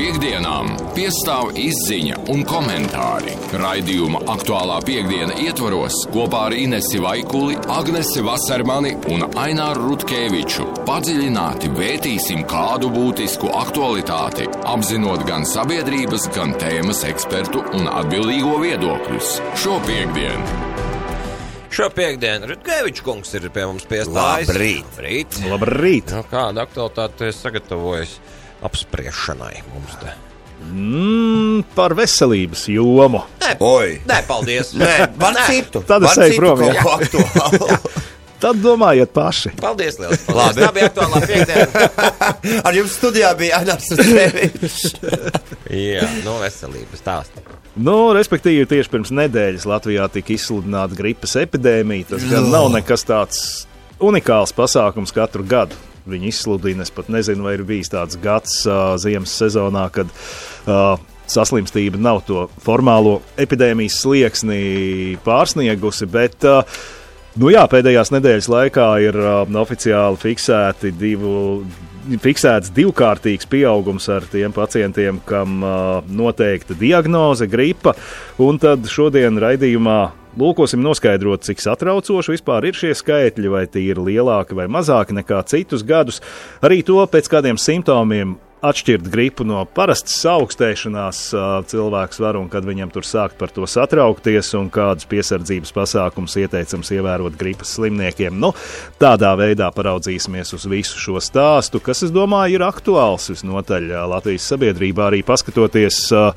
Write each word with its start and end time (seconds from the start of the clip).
Piektdienām 0.00 0.70
piestāv 0.96 1.50
izziņa 1.60 2.22
un 2.32 2.38
komentāri. 2.48 3.34
Raidījuma 3.60 4.22
aktuālā 4.32 4.78
piekdiena 4.86 5.34
ietvaros 5.44 5.98
kopā 6.14 6.46
ar 6.46 6.56
Inesi 6.56 7.02
Vaikuli, 7.04 7.58
Agnesi 7.68 8.24
Vasarmani 8.24 8.94
un 9.12 9.26
Aināru 9.42 9.90
Rutkeviču 9.90 10.64
padziļināti 10.88 11.68
vērtīsim 11.76 12.46
kādu 12.48 12.88
būtisku 12.94 13.52
aktualitāti, 13.60 14.48
apzinot 14.72 15.26
gan 15.28 15.44
sabiedrības, 15.44 16.30
gan 16.32 16.56
tēmas 16.64 17.04
ekspertu 17.10 17.60
un 17.76 17.92
atbildīgo 17.92 18.56
viedokļus. 18.64 19.36
Šo 19.60 19.76
piekdienu! 19.84 20.58
Šo 21.68 21.92
piekdienu 21.92 22.54
Rutgevičs 22.54 23.04
kungs 23.04 23.36
ir 23.36 23.52
pie 23.52 23.68
mums 23.68 23.84
piestājis. 23.84 24.48
Labrīt. 24.48 24.92
Labrīt. 24.96 25.40
Labrīt! 25.52 26.16
Nu, 26.16 26.24
kāda 26.32 26.64
aktualitāte 26.64 27.20
tu 27.20 27.28
esi 27.28 27.44
sagatavojis 27.44 28.20
apspriešanai 28.66 29.54
mums 29.72 29.96
te? 30.02 30.16
Mm, 30.70 31.62
par 31.74 31.94
veselības 31.96 32.66
jomu. 32.70 33.22
Oi! 33.64 33.98
Nē, 34.08 34.20
paldies. 34.28 34.74
Nē, 34.80 35.10
var 35.20 35.38
citu. 35.48 35.82
Tad 35.88 36.06
es 36.10 36.18
eju 36.28 36.40
prom. 36.40 36.64
Tad 38.40 38.56
domājiet 38.64 39.10
paši. 39.12 39.52
Paldies, 39.60 39.98
liels. 40.00 40.22
Paldies. 40.30 40.64
Tā 40.64 40.70
bija 40.72 40.88
aktuālā 40.88 41.20
piekdiena. 41.28 41.88
Ar 42.64 42.76
jums 42.76 42.94
studijā 42.96 43.34
bija 43.36 43.60
Ainārs 43.60 43.90
Strēvičs. 43.92 44.94
Jā, 45.68 46.06
nu 46.24 46.38
veselības 46.40 47.02
stāsts. 47.02 47.50
Nu, 47.80 48.10
respektīvi, 48.16 48.64
tieši 48.68 48.90
pirms 48.92 49.12
nedēļas 49.14 49.68
Latvijā 49.68 50.08
tika 50.12 50.34
izsludināta 50.34 50.96
gripas 50.98 51.36
epidēmija. 51.40 52.08
Tas 52.14 52.24
gan 52.32 52.48
nav 52.52 52.70
nekas 52.72 53.04
tāds 53.08 53.44
unikāls 54.00 54.56
pasākums 54.56 55.12
katru 55.14 55.44
gadu. 55.46 55.76
Viņi 56.10 56.30
izsludina, 56.32 56.86
es 56.86 56.94
pat 56.94 57.10
nezinu, 57.12 57.46
vai 57.46 57.56
ir 57.58 57.66
bijis 57.68 57.92
tāds 57.92 58.18
gads 58.20 58.62
uh, 58.68 58.94
ziemas 59.00 59.34
sezonā, 59.38 59.88
kad 59.94 60.10
uh, 60.10 60.96
saslimstība 61.30 62.00
nav 62.00 62.24
to 62.26 62.48
formālo 62.64 63.20
epidēmijas 63.40 64.00
slieksni 64.02 65.18
pārsniegusi. 65.26 66.10
Bet, 66.10 66.42
uh, 66.48 66.80
Nu 67.38 67.46
jā, 67.52 67.62
pēdējās 67.70 68.10
nedēļas 68.10 68.48
laikā 68.50 68.86
ir 69.04 69.14
uh, 69.14 69.44
oficiāli 69.60 70.18
fiksēti 70.18 70.90
divu, 70.98 71.62
fiksēts 72.18 72.72
divkārtīgs 72.74 73.46
pieaugums 73.50 74.08
ar 74.10 74.26
tiem 74.32 74.50
pacientiem, 74.50 75.20
kam 75.28 75.62
uh, 75.62 76.00
noteikta 76.10 76.74
diagnoze, 76.74 77.46
gripa. 77.46 77.94
Un 78.42 78.58
tad 78.58 78.90
šodien 78.90 79.38
raidījumā 79.38 80.00
lūkosim 80.38 80.82
noskaidrot, 80.84 81.46
cik 81.46 81.62
satraucoši 81.64 82.36
vispār 82.36 82.68
ir 82.68 82.78
šie 82.78 82.92
skaitļi, 82.98 83.50
vai 83.50 83.64
tie 83.70 83.88
ir 83.90 84.02
lielāki 84.02 84.58
vai 84.58 84.68
mazāki 84.70 85.16
nekā 85.16 85.42
citus 85.50 85.86
gadus. 85.86 86.20
Arī 86.62 86.82
to 86.86 87.00
pēc 87.10 87.30
kādiem 87.32 87.58
simptomiem 87.60 88.38
atšķirt 88.60 89.06
gripu 89.08 89.44
no 89.48 89.62
parastas 89.64 90.18
augstēšanās 90.28 91.20
cilvēks 91.70 92.20
var 92.20 92.36
un 92.36 92.48
kad 92.52 92.66
viņam 92.68 92.92
tur 92.92 93.06
sākt 93.08 93.38
par 93.40 93.52
to 93.54 93.64
satraukties 93.64 94.52
un 94.58 94.68
kādus 94.72 95.08
piesardzības 95.08 95.72
pasākums 95.76 96.36
ieteicams 96.42 96.92
ievērot 96.92 97.38
gripas 97.40 97.72
slimniekiem. 97.78 98.36
Nu, 98.40 98.52
tādā 99.00 99.32
veidā 99.40 99.70
paraudzīsimies 99.72 100.52
uz 100.56 100.68
visu 100.68 101.00
šo 101.00 101.22
stāstu, 101.24 101.80
kas, 101.84 102.04
es 102.04 102.12
domāju, 102.12 102.58
ir 102.58 102.66
aktuāls 102.68 103.30
visnotaļ 103.32 103.94
Latvijas 104.12 104.50
sabiedrībā 104.52 105.08
arī 105.08 105.24
paskatoties. 105.24 106.04
ā, 106.12 106.28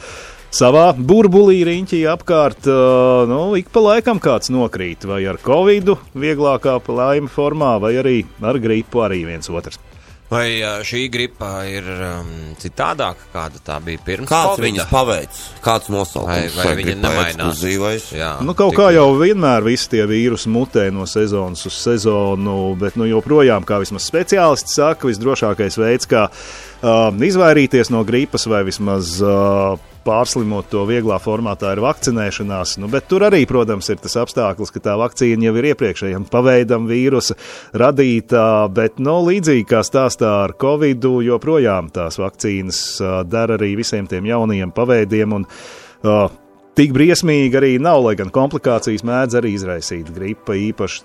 Savā 0.54 0.92
burbulī 0.94 1.64
riņķī 1.66 2.04
apkārt, 2.14 2.68
nu, 3.30 3.40
ik 3.58 3.72
pa 3.74 3.82
laikam 3.82 4.20
kāds 4.22 4.52
nokrīt, 4.54 5.08
vai 5.10 5.24
ar 5.26 5.40
covid, 5.42 5.96
vieglākā 6.14 6.76
laime 6.94 7.32
formā, 7.34 7.80
vai 7.82 7.96
arī 7.98 8.20
ar 8.46 8.60
gripu, 8.62 9.02
arī 9.02 9.24
viens 9.26 9.50
otrs. 9.50 9.80
Vai 10.34 10.62
šī 10.86 11.02
gripa 11.14 11.50
ir 11.70 11.86
um, 11.86 12.30
citādāka, 12.58 13.26
kāda 13.34 13.60
tā 13.66 13.76
bija 13.86 14.00
pirms 14.02 14.30
Kāds 14.32 14.56
Covida? 14.56 14.66
viņas 14.66 14.88
paveic? 14.90 15.40
Kāds 15.62 15.90
nosaukums? 15.94 16.56
Vai- 16.58 16.66
vai 16.70 16.76
viņa 16.80 16.96
nemainās? 16.98 17.36
Ekskluzīvais? 17.36 18.06
Jā, 18.18 18.32
Nu, 18.42 18.56
kaut 18.58 18.74
tik- 18.74 18.80
kā 18.80 18.88
jau 18.96 19.06
vienmēr 19.20 19.62
visi 19.68 19.90
tie 19.92 20.08
vīrusi 20.10 20.50
mutē 20.50 20.88
no 20.94 21.06
sezonas 21.06 21.66
uz 21.70 21.78
sezonu, 21.84 22.76
bet 22.82 22.96
nu, 22.98 23.06
joprojām, 23.10 23.66
kā 23.66 23.78
vismaz 23.84 24.08
speciālisti 24.10 24.74
saka, 24.74 25.10
visdrošākais 25.12 25.78
veids, 25.78 26.10
kā 26.10 26.26
uh, 26.30 27.10
izvairīties 27.14 27.94
no 27.94 28.02
gripas 28.08 28.48
vai 28.50 28.64
vismaz 28.66 29.20
uh, 29.22 29.78
pārslimot 30.06 30.70
to 30.72 30.84
vieglā 30.90 31.18
formātā, 31.24 31.74
ir 31.74 31.84
vakcinēšanās. 31.84 32.78
Nu, 32.84 32.90
bet 32.92 33.08
tur 33.12 33.26
arī, 33.30 33.44
protams, 33.50 33.90
ir 33.94 34.02
tas 34.04 34.18
apstākļus, 34.24 34.74
ka 34.74 34.84
tā 34.90 34.98
vakcīna 35.00 35.50
jau 35.50 35.56
ir 35.60 35.70
iepriekšējiem 35.72 36.28
paveidam 36.32 36.88
vīrusa 36.90 37.38
radītā, 37.80 38.46
bet 38.76 39.02
nu, 39.04 39.18
līdzīgi 39.30 39.68
kā 39.70 39.84
stāstā 39.88 40.36
ar 40.44 40.56
Covid, 40.62 41.10
joprojām 41.28 41.90
tās 41.94 42.20
vakcīnas 42.22 42.86
dara 43.30 43.58
arī 43.60 43.74
visiem 43.80 44.08
tiem 44.10 44.30
jaunajiem 44.30 44.76
paveidiem. 44.76 45.40
Un, 45.40 45.50
uh, 46.04 46.40
Tik 46.74 46.90
briesmīgi 46.90 47.58
arī 47.60 47.76
nav, 47.78 48.00
lai 48.02 48.16
gan 48.18 48.32
komplikācijas 48.34 49.04
mēdz 49.06 49.36
arī 49.38 49.52
izraisīt 49.54 50.08
gripa, 50.10 50.56
īpaši 50.58 51.04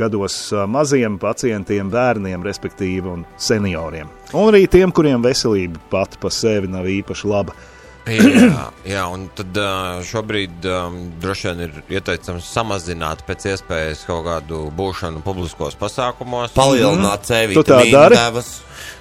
gados 0.00 0.36
maziem 0.72 1.18
pacientiem, 1.20 1.90
bērniem, 1.92 2.40
respektīvi, 2.46 3.10
un 3.12 3.26
senioriem. 3.36 4.08
Un 4.32 4.48
arī 4.48 4.64
tiem, 4.72 4.88
kuriem 4.94 5.20
veselība 5.20 5.82
pati 5.92 6.20
pa 6.22 6.30
sevi 6.32 6.70
nav 6.72 6.88
īpaši 6.88 7.28
laba. 7.28 7.56
Jā, 8.10 8.64
jā, 8.94 9.02
un 9.14 9.28
tad 9.36 9.58
šobrīd 10.08 10.66
um, 10.66 10.98
droši 11.22 11.48
vien 11.50 11.60
ir 11.68 11.76
ieteicams 11.98 12.48
samazināt 12.50 13.22
pēc 13.28 13.46
iespējas 13.52 14.02
kaut 14.08 14.24
kādu 14.26 14.64
būšanu 14.74 15.22
publiskos 15.22 15.78
pasākumos. 15.78 16.54
Palielināt 16.56 17.28
C 17.28 17.44
Tu 17.52 17.62
tā 17.62 17.78
vitamīnu 17.78 17.94
dari? 17.94 18.18
devas. 18.18 18.52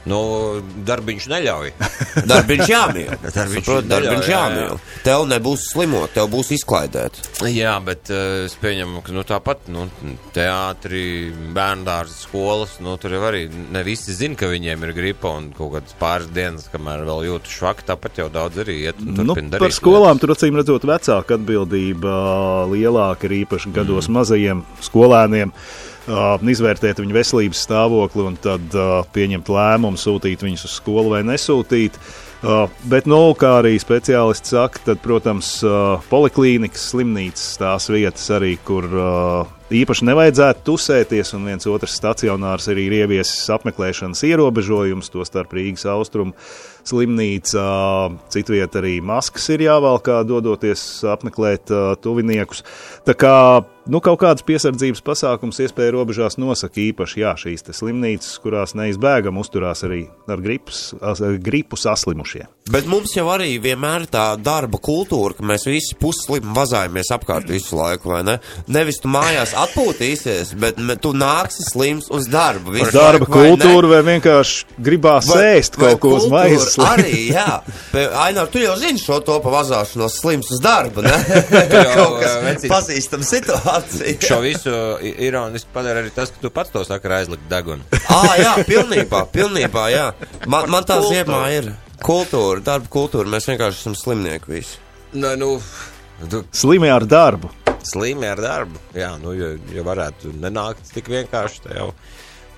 Nu, 0.10 0.18
darbiņš 0.88 1.28
neļauj. 1.30 1.72
Darbiņš 2.26 2.70
jāmīl. 2.72 3.12
Darbiņš 3.38 3.68
Saprot, 3.68 3.88
darbiņš 3.90 4.16
neļauj, 4.16 4.32
jā, 4.32 4.40
jāmīl. 4.40 4.80
Tev 5.06 5.26
nebūs 5.30 5.68
slimot, 5.70 6.10
tev 6.16 6.30
būs 6.34 6.50
izklaidēt. 6.58 7.20
Jā, 7.54 7.76
bet 7.86 8.10
uh, 8.10 8.48
es 8.48 8.56
pieņemu, 8.62 9.04
ka 9.06 9.14
nu, 9.14 9.26
tāpat 9.28 9.70
nu, 9.74 9.86
teātrī, 10.34 11.04
bērndārza 11.54 12.18
skolas, 12.18 12.80
nu, 12.82 12.96
tur 13.02 13.14
jau 13.18 13.22
arī 13.30 13.44
ne 13.52 13.86
visi 13.86 14.16
zina, 14.18 14.40
ka 14.40 14.50
viņiem 14.50 14.88
ir 14.88 14.96
gripa 14.98 15.36
un 15.38 15.52
kaut 15.58 15.76
kādas 15.76 15.98
pāris 16.02 16.34
dienas, 16.34 16.66
kamēr 16.74 17.06
vēl 17.06 17.28
jūtas 17.30 17.60
švaki, 17.60 17.88
tāpat 17.92 18.24
jau 18.24 18.30
daudz 18.34 18.64
arī 18.66 18.80
iet 18.88 19.06
Nu, 19.22 19.36
par 19.62 19.74
skolām 19.76 20.18
tur 20.22 20.34
acīm 20.34 20.58
redzot, 20.58 20.88
vecāka 20.88 21.38
atbildība 21.38 22.18
lielāka 22.72 23.30
ir 23.30 23.42
īpaši 23.44 23.74
gados 23.76 24.10
mazajiem 24.10 24.66
skolēniem. 24.82 25.54
ā, 25.54 25.91
Izvērtēt 26.08 27.00
viņu 27.02 27.14
veselības 27.14 27.62
stāvokli 27.68 28.26
un 28.26 28.38
tad 28.42 28.74
pieņemt 29.14 29.52
lēmumu, 29.54 30.00
sūtīt 30.02 30.42
viņus 30.46 30.66
uz 30.66 30.76
skolu 30.80 31.14
vai 31.14 31.22
nesūtīt. 31.28 32.00
Bet, 32.90 33.06
nu, 33.06 33.20
kā 33.38 33.60
arī 33.60 33.76
speciālisti 33.78 34.56
saka, 34.56 34.82
tad, 34.88 35.02
protams, 35.04 35.60
poliklīnikas, 36.10 36.88
slimnīcas 36.90 37.52
tās 37.62 37.86
vietas 37.94 38.26
arī, 38.34 38.56
kur 38.66 38.88
īpaši 39.72 40.08
nevajadzētu 40.09 40.66
tusēties, 40.68 41.34
un 41.38 41.48
viens 41.50 41.68
otrs 41.70 41.96
stacionārs 42.00 42.68
arī 42.72 42.88
ir 42.90 42.98
ieviesis 43.04 43.50
apmeklēšanas 43.56 44.24
ierobežojumus, 44.28 45.12
to 45.14 45.26
starp 45.28 45.54
Rīgas 45.58 45.88
austrumu 45.92 46.36
slimnīca, 46.88 47.64
citviet 48.34 48.76
arī 48.80 48.96
maskas 49.06 49.46
ir 49.54 49.68
jāvalkā, 49.68 50.22
dodoties 50.28 50.82
apmeklēt 51.14 51.70
uh, 51.74 51.94
tuviniekus. 52.02 52.64
Tā 53.06 53.14
kā 53.18 53.36
nu, 53.92 54.02
kaut 54.04 54.20
kādas 54.22 54.46
piesardzības 54.46 55.04
pasākums 55.06 55.62
iespēja 55.62 55.94
robežās 55.96 56.40
nosaka 56.42 56.82
īpaši 56.82 57.22
jā, 57.22 57.36
šīs 57.44 57.66
slimnīcas, 57.78 58.34
kurās 58.42 58.74
neizbēgam 58.78 59.38
uzturās 59.42 59.86
arī 59.88 60.03
ar 60.30 60.42
gripus, 60.42 60.92
as- 61.02 61.22
gripu 61.42 61.78
saslimušie. 61.78 62.48
Bet 62.72 62.90
mums 62.90 63.14
jau 63.18 63.28
arī 63.34 63.56
vienmēr 63.62 64.06
ir 64.06 64.12
tā 64.14 64.26
darba 64.42 64.80
kultūra, 64.82 65.36
ka 65.38 65.46
mēs 65.46 65.66
visi 65.70 65.98
puslimi 66.02 66.53
vazājamies 66.56 67.14
apkārt 67.14 67.50
visu 67.52 67.78
laiku, 67.78 68.14
vai 68.16 68.24
ne? 68.26 68.40
Nevis 68.72 69.02
tu 69.03 69.09
mājās 69.12 69.53
atpūtīsies, 69.66 70.54
bet 70.62 70.80
tu 71.04 71.12
nāksi 71.18 71.66
slims 71.68 72.10
uz 72.14 72.28
darbu. 72.32 72.74
visu 72.76 72.92
Darba 72.96 73.26
laiku, 73.26 73.32
vai 73.32 73.44
ne? 73.44 73.52
kultūra 73.56 73.92
vai 73.92 74.02
vienkārši 74.10 74.78
gribās 74.88 75.30
Vai- 75.32 75.44
ēst 75.58 75.78
vai 75.80 75.92
kaut 75.94 76.02
ko 76.04 76.14
uz 76.20 76.28
maizes. 76.32 76.78
Arī, 76.86 77.28
jā. 77.34 77.59
Ainā, 78.26 78.46
tu 78.52 78.62
jau 78.64 78.76
zini 78.80 79.00
šo 79.02 79.20
to 79.26 79.38
pa 79.44 79.53
vazāšanos 79.58 80.20
slims 80.22 80.52
uz 80.56 80.62
darbu, 80.64 81.03
ne? 81.06 81.14
Kaut 81.97 82.18
kas 82.22 82.38
vecīt- 82.46 82.72
pazīstam 82.72 83.26
situāciju. 83.28 84.18
Šo 84.28 84.40
visu 84.46 84.76
ironiski 85.28 85.72
padara 85.74 86.03
arī 86.03 86.12
tas, 86.16 86.32
ka 86.34 86.41
tu 86.44 86.50
pats 86.53 86.74
to 86.74 86.84
saki 86.88 87.09
ar 87.09 87.20
aizlikt 87.22 87.47
degunu. 87.52 87.85
Ā, 88.12 88.22
jā, 88.41 88.56
pilnībā, 88.68 89.26
pilnībā, 89.34 89.88
jā. 89.94 90.09
Man, 90.47 90.70
man 90.72 90.88
tā 90.88 91.00
ziemā 91.06 91.44
ir 91.58 91.72
kultūra, 92.02 92.62
darba 92.66 92.90
kultūra, 92.91 93.30
mēs 93.30 93.46
vienkārši 93.52 93.84
esam 93.84 93.96
slimnieki 93.97 94.50
visi. 94.52 94.80
Nu, 95.14 95.34
nu, 95.35 95.50
tu 96.32 96.44
Slimi 96.56 96.90
ar 96.90 97.03
darbu. 97.09 97.50
Slimi 97.88 98.30
ar 98.30 98.42
darbu. 98.42 98.82
Jā, 98.98 99.14
nu, 99.22 99.36
ja, 99.38 99.54
ja 99.74 99.86
varētu 99.88 100.34
nenākt 100.42 100.94
tik 100.96 101.10
vienkārši, 101.12 101.66
tad 101.66 101.78
jau, 101.78 101.88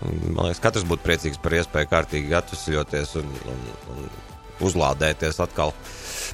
man 0.03 0.49
liekas, 0.49 0.61
katrs 0.63 0.87
būtu 0.89 1.05
priecīgs 1.05 1.41
par 1.43 1.55
iespēju 1.59 1.91
kārtīgi 1.91 2.37
atvesļoties 2.39 3.17
un, 3.21 3.33
un, 3.53 3.65
un 3.93 4.07
uzlādēties 4.63 5.39
atkal. 5.43 5.73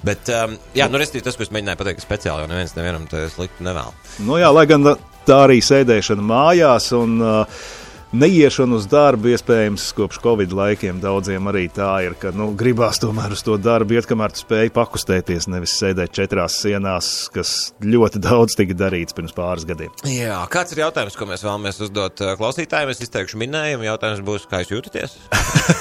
Bet, 0.06 0.30
um, 0.36 0.56
jā, 0.78 0.88
nu, 0.92 1.00
restīvi 1.02 1.26
tas, 1.26 1.38
ko 1.38 1.46
es 1.46 1.54
mēģināju 1.54 1.82
pateikt, 1.82 2.06
speciāli 2.06 2.46
jau 2.46 2.52
neviens 2.52 2.76
nevienam 2.78 3.08
te 3.10 3.26
slikti 3.34 3.66
nevēl. 3.68 3.94
Nu, 4.28 4.38
jā, 4.40 4.52
lai 4.54 4.66
gan 4.70 4.86
tā 5.28 5.44
arī 5.46 5.60
sēdēšana 5.66 6.26
mājās 6.26 6.92
un 6.98 7.20
uh, 7.24 7.64
neiešana 8.16 8.76
uz 8.80 8.88
darbu, 8.90 9.30
iespējams, 9.36 9.84
kopš 9.98 10.18
Covid 10.24 10.54
laikiem 10.56 10.98
daudziem 11.04 11.46
arī 11.52 11.68
tā 11.74 11.90
ir, 12.08 12.16
ka 12.20 12.32
nu, 12.36 12.50
gribās 12.58 12.98
tomēr 13.02 13.36
uz 13.36 13.44
to 13.46 13.58
darbu 13.62 13.98
iet, 13.98 14.08
kamēr 14.10 14.34
tu 14.34 14.42
spēj 14.44 14.72
pakustēties, 14.76 15.46
nevis 15.52 15.76
sēdēt 15.78 16.14
četrās 16.18 16.58
sienās, 16.64 17.12
kas 17.34 17.54
ļoti 17.86 18.22
daudz 18.26 18.58
tika 18.58 18.78
darīts 18.80 19.14
pirms 19.18 19.36
pāris 19.38 19.68
gadiem. 19.70 19.94
Jā, 20.10 20.40
kāds 20.52 20.74
ir 20.74 20.82
jautājums, 20.86 21.18
ko 21.20 21.30
mēs 21.30 21.46
vēlamies 21.46 21.82
uzdot 21.86 22.24
uh, 22.26 22.34
klausītājiem? 22.40 22.94
Es 22.96 23.04
izteikšu 23.06 23.40
minējumu. 23.42 23.86
Jautājums 23.92 24.24
būs, 24.26 24.48
kā 24.50 24.64
jūs 24.64 24.74
jūtaties? 24.78 25.18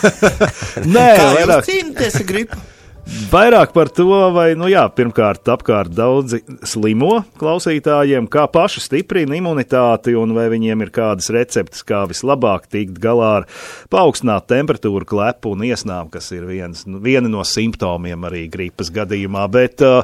Nē, 0.95 1.09
Kā 1.17 1.31
jūs 1.33 1.39
vairāk. 1.41 1.69
cīnāties 1.69 2.21
ar 2.21 2.29
gripu? 2.29 2.61
Vairāk 3.09 3.73
par 3.73 3.89
to, 3.93 4.09
vai, 4.33 4.53
nu 4.57 4.69
jā, 4.69 4.83
pirmkārt, 4.93 5.49
apkārt 5.49 5.93
daudzi 5.97 6.43
slimo 6.69 7.23
klausītājiem, 7.41 8.29
kā 8.29 8.45
paši 8.53 8.83
stiprina 8.85 9.37
imunitāti 9.39 10.13
un 10.17 10.35
vai 10.37 10.47
viņiem 10.53 10.85
ir 10.85 10.93
kādas 10.93 11.31
receptes, 11.33 11.85
kā 11.89 12.03
vislabāk 12.09 12.69
tikt 12.73 13.01
galā 13.01 13.31
ar 13.41 13.49
paaugstinātu 13.93 14.53
temperatūru, 14.53 15.09
klepu 15.09 15.55
un 15.57 15.65
iesnām, 15.69 16.13
kas 16.13 16.31
ir 16.37 16.45
viens, 16.49 16.85
nu, 16.89 17.01
viena 17.05 17.33
no 17.33 17.45
simptomiem 17.49 18.29
arī 18.29 18.45
gripas 18.53 18.93
gadījumā, 18.93 19.49
bet 19.57 19.85
uh, 19.87 20.01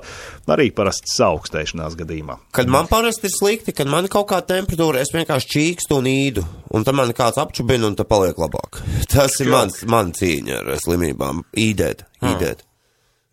arī 0.49 0.71
parasti 0.75 1.13
saaugstēšanās 1.15 1.97
gadījumā. 2.01 2.41
Kad 2.57 2.73
man 2.73 2.89
parasti 2.89 3.29
ir 3.29 3.37
slikti, 3.37 3.77
kad 3.77 3.91
man 3.91 4.09
kaut 4.13 4.31
kāda 4.33 4.57
temperatūra, 4.57 5.05
es 5.05 5.13
vienkārši 5.13 5.53
čīkstu 5.57 6.01
un 6.01 6.09
īdu, 6.13 6.45
un 6.73 6.89
tad 6.89 6.97
man 6.97 7.13
kāds 7.17 7.41
apčubina 7.41 7.89
un 7.89 7.97
tad 8.01 8.09
paliek 8.09 8.41
labāk. 8.41 8.81
Tas 9.13 9.41
ir 9.45 9.53
mans, 9.53 9.83
man 9.89 10.17
cīņa 10.17 10.63
ar 10.63 10.79
slimībām. 10.85 11.45
Īdēt, 11.65 12.09
īdēt. 12.25 12.65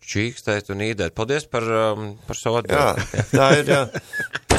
Čīkstēt 0.02 0.72
un 0.74 0.82
īdēt. 0.82 1.14
Paldies 1.16 1.46
par, 1.50 1.62
um, 1.62 2.14
par 2.26 2.38
savu 2.38 2.62
Jā, 2.66 2.88
atbildi. 2.96 3.26
tā 3.30 3.50
ir. 3.60 3.70
Jā. 3.70 3.82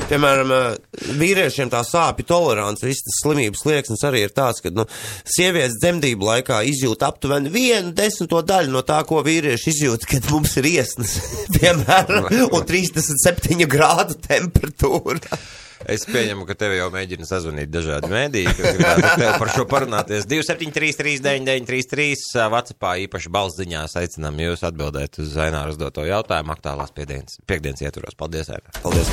Piemēram, 0.04 0.52
eh, 0.52 1.04
vīriešiem 1.20 1.70
tā 1.72 1.80
sāpju 1.88 2.26
tolerance, 2.28 2.84
visas 2.86 3.06
tas 3.08 3.22
slimības 3.24 3.64
liekas 3.66 4.04
arī 4.04 4.26
ir 4.28 4.34
tāds, 4.36 4.60
ka 4.64 4.70
nu, 4.76 4.84
sievietes 5.24 5.80
dzemdību 5.80 6.28
laikā 6.28 6.60
izjūt 6.70 7.06
aptuveni 7.08 7.52
vienu 7.54 7.94
desmito 7.96 8.42
daļu 8.44 8.74
no 8.76 8.84
tā, 8.84 9.00
ko 9.08 9.24
vīrieši 9.24 9.72
izjūt, 9.72 10.08
kad 10.10 10.28
mums 10.34 10.58
ir 10.60 10.68
iesnas, 10.74 11.16
piemēram, 11.56 12.28
un 12.50 12.68
37 12.68 13.64
grādu 13.72 14.20
temperatūra. 14.28 15.40
Es 15.90 16.06
pieņemu, 16.08 16.46
ka 16.48 16.56
tev 16.58 16.76
jau 16.78 16.88
mēģina 16.94 17.28
sazvanīt 17.28 17.72
dažādi 17.74 18.12
mēdīji, 18.12 18.54
kas 18.58 18.78
gribētu 18.78 19.08
ar 19.10 19.18
tevi 19.20 19.34
par 19.42 19.52
šo 19.54 19.66
parunāties. 19.70 20.28
273, 20.30 21.20
9933, 21.24 22.48
Vācijā 22.54 22.94
īpaši 23.08 23.34
balsziņās 23.34 23.98
aicinām 24.04 24.40
jūs 24.46 24.64
atbildēt 24.68 25.20
uz 25.24 25.34
Zaināras 25.36 25.80
doto 25.80 26.06
jautājumu 26.08 26.56
aktuālās 26.56 26.94
piekdienas, 26.96 27.40
piekdienas 27.50 27.84
ietvaros. 27.84 28.18
Paldies, 28.20 28.52
Aina! 28.54 28.76
Paldies! 28.84 29.12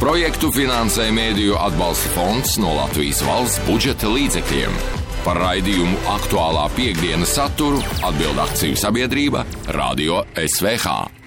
Projektu 0.00 0.50
finansē 0.52 1.06
Mēdīju 1.14 1.56
atbalsta 1.56 2.10
fonds 2.12 2.56
no 2.60 2.74
Latvijas 2.76 3.22
valsts 3.24 3.62
budžeta 3.68 4.10
līdzekļiem. 4.12 4.80
Par 5.24 5.40
raidījumu 5.40 6.02
aktuālā 6.12 6.66
piekdienas 6.76 7.32
saturu 7.38 7.80
atbild 8.06 8.38
akciju 8.44 8.76
sabiedrība 8.78 9.46
Radio 9.74 10.20
SVH. 10.36 11.25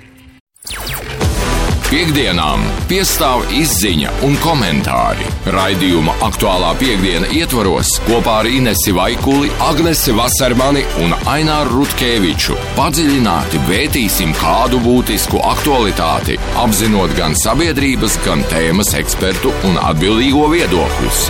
Piektdienām 1.90 2.62
piestāv 2.86 3.48
izziņa 3.58 4.12
un 4.28 4.36
komentāri. 4.44 5.26
Raidījuma 5.50 6.14
aktuālā 6.28 6.76
piekdiena 6.78 7.32
ietvaros 7.34 7.96
kopā 8.06 8.36
ar 8.44 8.50
Inesi 8.50 8.92
Vaikuli, 8.94 9.50
Agnesi 9.66 10.14
Vasarmani 10.14 10.84
un 11.02 11.16
Aināru 11.34 11.80
Rutkeviču 11.80 12.60
padziļināti 12.78 13.64
vērtīsim 13.66 14.36
kādu 14.38 14.78
būtisku 14.84 15.42
aktualitāti, 15.50 16.38
apzinot 16.62 17.16
gan 17.18 17.34
sabiedrības, 17.42 18.20
gan 18.22 18.46
tēmas 18.54 18.94
ekspertu 19.00 19.50
un 19.72 19.82
atbildīgo 19.82 20.46
viedokļus. 20.54 21.24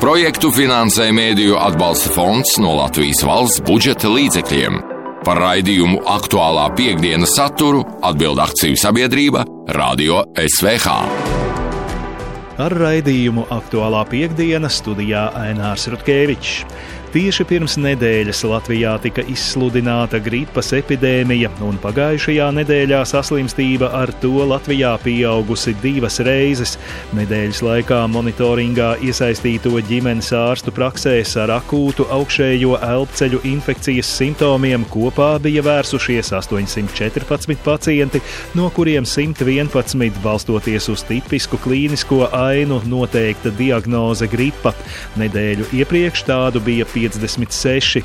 Projektu 0.00 0.48
finansē 0.56 1.10
Mēdīju 1.12 1.60
atbalsta 1.60 2.14
fonds 2.16 2.56
no 2.64 2.78
Latvijas 2.78 3.20
valsts 3.28 3.60
budžeta 3.68 4.08
līdzekļiem. 4.08 4.80
Par 5.20 5.36
raidījumu 5.36 5.98
aktuālā 6.08 6.62
piekdienas 6.72 7.34
saturu 7.36 7.82
atbild 8.08 8.40
akciju 8.40 8.78
sabiedrība 8.80 9.42
Radio 9.76 10.22
SVH. 10.32 10.94
Ar 12.64 12.74
raidījumu 12.80 13.44
aktuālā 13.52 14.00
piekdiena 14.08 14.70
studijā 14.72 15.26
Ainārs 15.36 15.84
Rutkevičs. 15.92 16.62
Tieši 17.10 17.42
pirms 17.42 17.74
nedēļas 17.82 18.44
Latvijā 18.46 18.92
tika 19.02 19.24
izsludināta 19.26 20.20
gripas 20.22 20.68
epidēmija, 20.76 21.48
un 21.66 21.74
pagājušajā 21.82 22.44
nedēļā 22.54 23.00
saslimstība 23.10 23.88
ar 23.98 24.12
to 24.22 24.44
Latvijā 24.46 24.92
pieaugusi 25.02 25.74
divas 25.82 26.20
reizes. 26.22 26.76
Nedēļas 27.18 27.64
laikā 27.66 27.98
monitoringā 28.14 28.92
iesaistīto 29.02 29.72
ģimenes 29.88 30.28
ārstu 30.38 30.70
praksēs 30.76 31.32
ar 31.42 31.50
akūtu 31.56 32.06
augšējo 32.14 32.76
elpceļu 32.78 33.42
infekcijas 33.56 34.12
simptomiem 34.20 34.86
kopā 34.94 35.32
bija 35.42 35.66
vērsušies 35.66 36.30
814 36.38 37.58
pacienti, 37.66 38.22
no 38.54 38.70
kuriem 38.70 39.02
111 39.02 40.22
balstoties 40.22 40.86
uz 40.94 41.02
tipisku 41.10 41.58
klīnisko 41.66 42.30
ainu 42.38 42.78
noteikta 42.86 43.50
diagnoze 43.58 44.30
gripa. 44.30 44.76
Nedēļu 45.18 45.72
iepriekš 45.82 46.26
tādu 46.30 46.62
bija 46.62 46.86
56. 47.00 48.02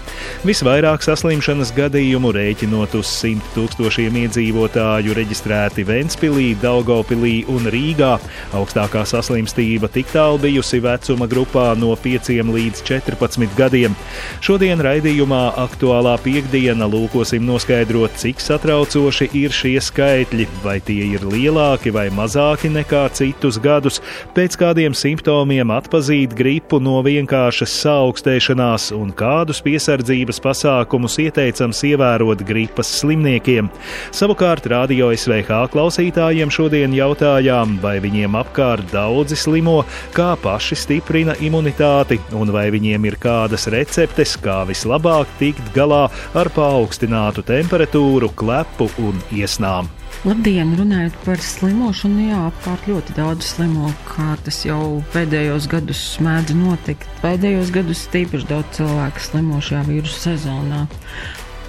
Visvairāk 0.48 1.04
saslimšanas 1.04 1.74
gadījumu 1.76 2.32
rēķinot 2.36 2.96
uz 3.00 3.10
100 3.20 3.54
tūkstošiem 3.56 4.20
iedzīvotāju 4.24 5.16
reģistrēti 5.18 5.86
Ventspilī, 5.88 6.54
Daugopilī 6.62 7.36
un 7.52 7.68
Rīgā. 7.72 8.16
Augstākā 8.56 9.04
saslimstība 9.10 9.90
tik 9.92 10.12
tālu 10.14 10.40
bijusi 10.46 10.80
vecuma 10.84 11.28
grupā 11.32 11.72
no 11.80 11.92
5 12.00 12.32
līdz 12.56 12.84
14 12.88 13.58
gadiem. 13.58 13.96
Šodien 14.46 14.82
raidījumā 14.84 15.44
aktuālā 15.66 16.16
piekdiena 16.24 16.88
lūkosim 16.90 17.46
noskaidrot, 17.48 18.16
cik 18.22 18.44
satraucoši 18.44 19.30
ir 19.38 19.54
šie 19.56 19.78
skaitļi, 19.84 20.48
vai 20.64 20.78
tie 20.86 21.02
ir 21.16 21.26
lielāki 21.26 21.94
vai 21.96 22.08
mazāki 22.14 22.72
nekā 22.72 23.06
citus 23.18 23.60
gadus, 23.62 24.02
pēc 24.36 24.58
kādiem 24.60 24.96
simptomiem 24.98 25.74
atpazīt 25.76 26.36
gripu 26.38 26.80
no 26.84 27.00
vienkāršas 27.06 27.74
saaugstēšanās 27.84 28.85
un 28.94 29.10
kādus 29.16 29.62
piesardzības 29.66 30.42
pasākumus 30.44 31.18
ieteicams 31.24 31.82
ievērot 31.90 32.44
gripas 32.46 32.92
slimniekiem. 33.00 33.72
Savukārt 34.16 34.68
Radio 34.70 35.10
SVH 35.16 35.64
klausītājiem 35.74 36.54
šodien 36.54 36.94
jautājām, 36.94 37.78
vai 37.82 37.98
viņiem 38.04 38.38
apkārt 38.42 38.92
daudzi 38.94 39.40
slimo, 39.40 39.80
kā 40.16 40.34
paši 40.44 40.78
stiprina 40.84 41.38
imunitāti 41.40 42.20
un 42.36 42.54
vai 42.54 42.68
viņiem 42.76 43.10
ir 43.10 43.20
kādas 43.22 43.70
receptes, 43.74 44.38
kā 44.38 44.62
vislabāk 44.70 45.32
tikt 45.42 45.74
galā 45.76 46.06
ar 46.36 46.52
paaugstinātu 46.54 47.46
temperatūru, 47.48 48.34
klepu 48.36 48.92
un 49.02 49.22
iesnām. 49.34 49.95
Labdien, 50.26 50.72
runājot 50.74 51.14
par 51.22 51.38
slimošanu, 51.38 52.24
jā, 52.32 52.38
apkārt 52.48 52.88
ļoti 52.90 53.14
daudz 53.14 53.46
slimo, 53.46 53.92
kā 54.08 54.32
tas 54.42 54.64
jau 54.66 55.04
pēdējos 55.14 55.68
gados 55.70 56.02
mēdz 56.26 56.56
notikt. 56.58 57.06
Pēdējos 57.22 57.70
gados 57.76 58.02
tīpaši 58.10 58.50
daudz 58.50 58.80
cilvēku 58.80 59.22
slimo 59.22 59.60
šajā 59.62 59.84
vīrusu 59.86 60.24
sezonā. 60.24 60.88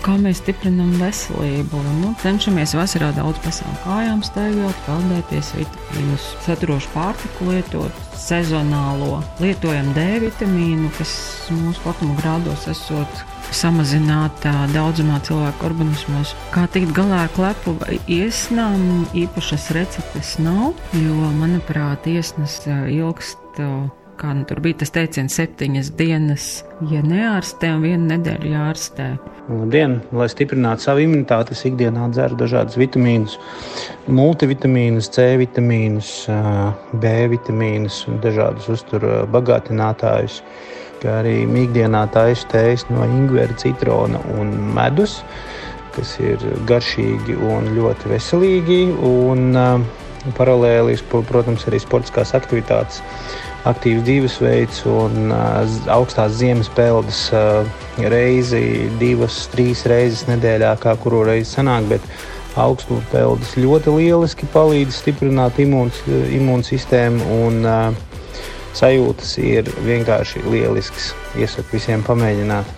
Kā 0.00 0.16
mēs 0.22 0.40
stiprinām 0.40 0.94
veselību? 1.02 1.82
Nu, 2.00 2.14
cenšamies 2.22 2.72
vasarā 2.78 3.10
daudz 3.18 3.44
pasākt 3.44 3.84
kājām, 3.84 4.25
staigāt, 4.25 4.80
peldēties, 4.88 5.52
vitamīnus 5.60 6.32
saturošu 6.48 6.94
pārtiku 6.96 7.52
lietot, 7.52 8.04
sezonālo 8.16 9.20
lietojam 9.44 9.92
D 9.98 10.08
vitamīnu, 10.25 10.94
kas 10.96 11.12
mūsu 11.52 11.84
platuma 11.84 12.16
grādos 12.22 12.70
esot 12.72 13.26
samazinātā 13.54 14.54
daudzumā 14.74 15.20
cilvēku 15.26 15.68
organismos. 15.68 16.34
Kā 16.54 16.66
tikt 16.72 16.94
galā 16.96 17.26
ar 17.26 17.32
klepu 17.36 17.76
iesnām, 18.10 19.06
īpašas 19.16 19.70
receptes 19.76 20.36
nav, 20.42 20.74
jo, 20.96 21.30
manuprāt, 21.40 22.08
iesnas 22.10 22.62
ilgst. 22.66 23.42
Kā 24.16 24.30
nu 24.32 24.46
tur 24.48 24.62
bija 24.64 24.78
tas 24.80 24.94
teiciens, 24.94 25.34
septiņas 25.36 25.90
dienas, 25.98 26.44
ja 26.88 27.02
neārstē, 27.04 27.74
un 27.76 27.82
vienu 27.84 28.06
nedēļu 28.14 28.48
jārastē. 28.48 29.10
Labdien! 29.50 29.98
Lai 30.16 30.28
stiprinātu 30.32 30.86
savu 30.86 31.02
imunitāti, 31.04 31.52
es 31.52 31.66
ikdienā 31.68 32.06
dzeru 32.14 32.38
dažādus 32.40 32.78
vitamīnus, 32.80 33.36
multivitamīnus, 34.08 35.10
C 35.12 35.26
vitamīnus, 35.42 36.14
B 36.96 37.12
vitamīnus 37.34 38.06
dažādus 38.24 38.70
uzturu 38.78 39.20
bagātinātājus. 39.36 40.40
Kā 41.06 41.20
arī 41.20 41.44
ikdienā 41.46 42.00
taisu 42.10 42.48
tējas 42.50 42.82
no 42.90 43.04
ingvera, 43.06 43.54
citrona 43.60 44.18
un 44.40 44.48
medus, 44.75 45.20
kas 45.94 46.16
ir 46.18 46.42
garšīgi 46.66 47.36
un 47.46 47.68
ļoti 47.76 48.10
veselīgi. 48.10 48.78
Un, 49.06 49.44
uh, 49.54 50.32
paralēli, 50.34 50.96
protams, 51.12 51.68
arī 51.70 51.78
sportiskās 51.78 52.34
aktivitātes 52.34 52.98
aktīvs 53.70 54.02
dzīvesveids 54.08 54.82
un 54.90 55.30
uh, 55.30 55.78
augstās 55.94 56.34
ziemas 56.40 56.72
peldas 56.75 57.22
uh, 57.30 57.62
reizi, 58.10 58.90
divas, 58.98 59.44
trīs 59.54 59.84
reizes 59.86 60.26
nedēļā, 60.26 60.75
kā 60.82 60.96
kuru 61.04 61.22
reizi 61.30 61.52
sanāk. 61.54 61.86
Bet 61.94 62.58
augstu 62.58 62.98
peldas 63.14 63.54
ļoti 63.54 63.94
lieliski 63.94 64.50
palīdz 64.50 65.04
stiprināt 65.04 65.62
imūns, 65.62 66.02
imūnsistēmu 66.34 67.30
un 67.46 67.62
uh, 67.62 68.15
sajūtas 68.76 69.37
ir 69.42 69.71
vienkārši 69.87 70.45
lielisks. 70.47 71.12
Iesaku 71.38 71.78
visiem 71.78 72.04
pamēģināt. 72.06 72.68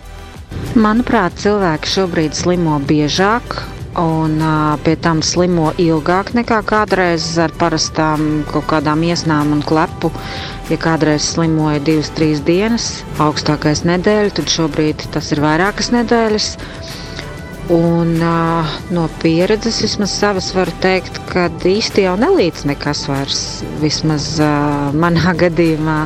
Manuprāt, 0.78 1.35
cilvēki 1.43 1.90
šobrīd 1.90 2.37
slimo 2.37 2.78
biežāk, 2.88 3.59
un 3.99 4.38
pie 4.85 4.95
tam 5.02 5.21
slimo 5.26 5.73
ilgāk 5.81 6.33
nekā 6.37 6.61
kādreiz 6.69 7.26
ar 7.43 7.52
parastām 7.59 8.45
kaut 8.52 8.69
kādām 8.71 9.02
iesnām 9.07 9.52
un 9.57 9.64
klepu. 9.67 10.12
Ja 10.69 10.78
kādreiz 10.81 11.25
slimoja 11.33 11.81
divas, 11.85 12.12
trīs 12.17 12.43
dienas, 12.45 12.88
augstākais 13.25 13.85
nedēļa, 13.88 14.35
tad 14.38 14.52
šobrīd 14.52 15.09
tas 15.14 15.33
ir 15.33 15.43
vairākas 15.45 15.90
nedēļas. 15.95 16.50
Un 17.73 18.14
uh, 18.25 18.76
no 18.95 19.09
pieredzes 19.23 19.83
vismaz 19.85 20.14
savas 20.17 20.52
varu 20.57 20.73
teikt, 20.85 21.17
ka 21.28 21.49
īsti 21.68 22.04
jau 22.06 22.16
nelīdz 22.20 22.66
nekas 22.70 23.04
vairs, 23.11 23.40
vismaz 23.82 24.37
uh, 24.42 24.90
manā 24.97 25.35
gadījumā. 25.44 26.02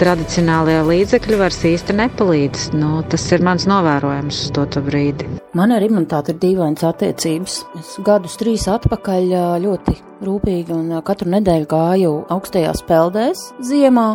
Tradicionālajie 0.00 0.80
līdzekļi 0.88 1.38
vairs 1.42 1.58
īsti 1.68 1.96
nepalīdz. 1.98 2.70
Nu, 2.72 3.02
tas 3.12 3.26
ir 3.36 3.44
mans 3.44 3.66
novērojums 3.68 4.38
uz 4.46 4.54
to 4.56 4.80
brīdi. 4.86 5.28
Man 5.52 5.76
ar 5.76 5.84
imunitāti 5.84 6.32
ir 6.32 6.40
dīvainas 6.40 6.86
attiecības. 6.88 7.58
Es 7.82 7.92
gadus 8.06 8.40
trīs 8.40 8.64
atpakaļ 8.72 9.28
ļoti 9.66 9.98
rūpīgi 10.26 10.74
un 10.74 10.98
katru 11.06 11.30
nedēļu 11.34 11.70
gāju 11.70 12.16
augstajās 12.32 12.82
peldēs 12.88 13.46
ziemā. 13.64 14.08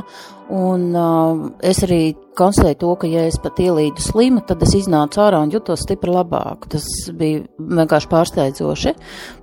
Un 0.50 0.96
uh, 0.98 1.51
es 1.62 1.84
arī 1.86 2.16
konstatēju 2.38 2.78
to, 2.82 2.94
ka, 2.98 3.10
ja 3.10 3.28
es 3.30 3.36
pat 3.38 3.60
ielīdu 3.62 4.01
slimu, 4.01 4.42
tad 4.50 4.63
es 4.66 4.72
iznācu 4.80 5.22
ārā 5.22 5.44
un 5.46 5.51
jutos 5.54 5.84
stipri 5.86 6.10
labāk. 6.10 6.66
Tas 6.74 6.88
bija 7.13 7.44
vienkārši 7.60 8.10
pārsteidzoši. 8.10 8.96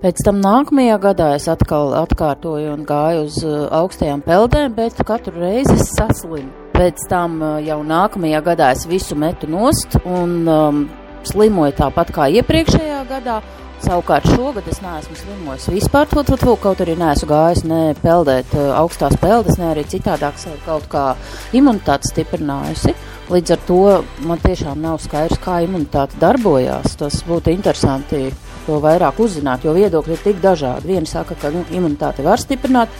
Pēc 0.03 0.25
tam 0.27 0.41
nākamajā 0.43 0.97
gadā 1.05 1.29
es 1.37 1.47
atkal 1.53 1.95
atkārtoju 2.01 2.73
un 2.75 2.83
gāju 2.89 3.23
uz 3.29 3.39
uh, 3.47 3.69
augstajām 3.79 4.25
peldēm, 4.27 4.75
bet 4.75 4.99
katru 5.07 5.37
reizi 5.39 5.77
es 5.77 5.93
saslimu. 5.95 6.51
Pēc 6.75 7.07
tam 7.13 7.39
uh, 7.39 7.61
jau 7.63 7.79
nākamajā 7.87 8.43
gadā 8.51 8.73
es 8.75 8.83
visu 8.91 9.15
metu 9.15 9.47
nost 9.47 10.01
un 10.03 10.41
um, 10.51 10.83
slimoju 11.31 11.79
tāpat 11.85 12.11
kā 12.19 12.27
iepriekšējā 12.41 13.05
gadā. 13.13 13.39
Savukārt 13.85 14.25
šogad 14.33 14.67
es 14.73 14.79
neesmu 14.81 15.15
slimojis 15.21 15.67
vispār, 15.69 16.07
to, 16.09 16.23
to, 16.25 16.39
to, 16.41 16.55
kaut 16.63 16.81
arī 16.81 16.95
neesmu 16.97 17.29
gājis 17.29 17.61
ne 17.69 17.81
peldēt 18.01 18.55
uh, 18.57 18.71
augstās 18.81 19.19
peldes, 19.21 19.59
ne 19.61 19.69
arī 19.75 19.85
citādāk 19.87 20.39
sev 20.41 20.57
kaut 20.65 20.87
kā 20.93 21.11
imunitāti 21.57 22.09
stiprinājusi. 22.11 22.95
Līdz 23.31 23.53
ar 23.53 23.63
to 23.69 23.81
man 24.27 24.41
tiešām 24.41 24.81
nav 24.81 25.01
skaidrs, 25.03 25.41
kā 25.43 25.59
imunitāte 25.67 26.17
darbojās. 26.23 26.97
Tas 26.99 27.21
būtu 27.27 27.53
interesanti 27.53 28.31
to 28.65 28.79
vairāk 28.83 29.21
uzzināt, 29.23 29.67
jo 29.67 29.75
viedokļi 29.77 30.17
ir 30.17 30.25
tik 30.25 30.41
dažādi. 30.43 30.95
Vieni 30.95 31.11
saka, 31.11 31.37
ka 31.39 31.53
nu, 31.55 31.67
imunitāte 31.75 32.25
var 32.27 32.41
stiprināt, 32.43 32.93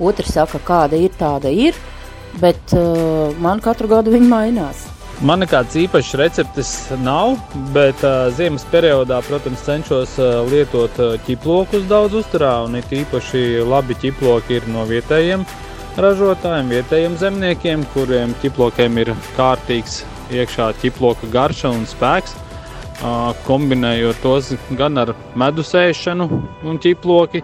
otri 0.00 0.26
saka, 0.28 0.60
kāda 0.66 0.98
ir, 0.98 1.14
tāda 1.20 1.52
ir, 1.52 1.78
bet 2.42 2.74
uh, 2.74 3.30
man 3.38 3.62
katru 3.64 3.92
gadu 3.92 4.12
viņa 4.16 4.32
mainās. 4.34 4.88
Man 5.22 5.44
nekāds 5.44 5.76
īpašs 5.78 6.16
receptes 6.18 6.70
nav, 7.04 7.36
bet 7.74 8.00
uh, 8.02 8.26
ziemas 8.34 8.64
periodā, 8.72 9.20
protams, 9.28 9.62
cenšos 9.62 10.16
uh, 10.18 10.40
lietot 10.50 10.98
ķiplokus 11.28 11.86
daudz 11.90 12.18
uzturā, 12.18 12.56
un 12.66 12.74
it 12.80 12.90
īpaši 12.90 13.62
labi 13.62 13.94
ķiploki 14.02 14.58
ir 14.58 14.66
no 14.74 14.82
vietējiem 14.88 15.46
ražotājiem, 16.02 16.72
vietējiem 16.74 17.14
zemniekiem, 17.20 17.84
kuriem 17.94 18.34
ķiplokiem 18.42 18.98
ir 19.04 19.12
kārtīgs 19.36 20.00
iekšā 20.34 20.72
ķiploka 20.82 21.30
garša 21.30 21.70
un 21.76 21.86
spēks. 21.86 22.34
Uh, 23.04 23.30
kombinējot 23.46 24.20
tos 24.22 24.52
gan 24.78 24.98
ar 25.02 25.12
medus 25.38 25.74
ēšanu 25.76 26.28
un 26.64 26.78
ķiploku, 26.80 27.42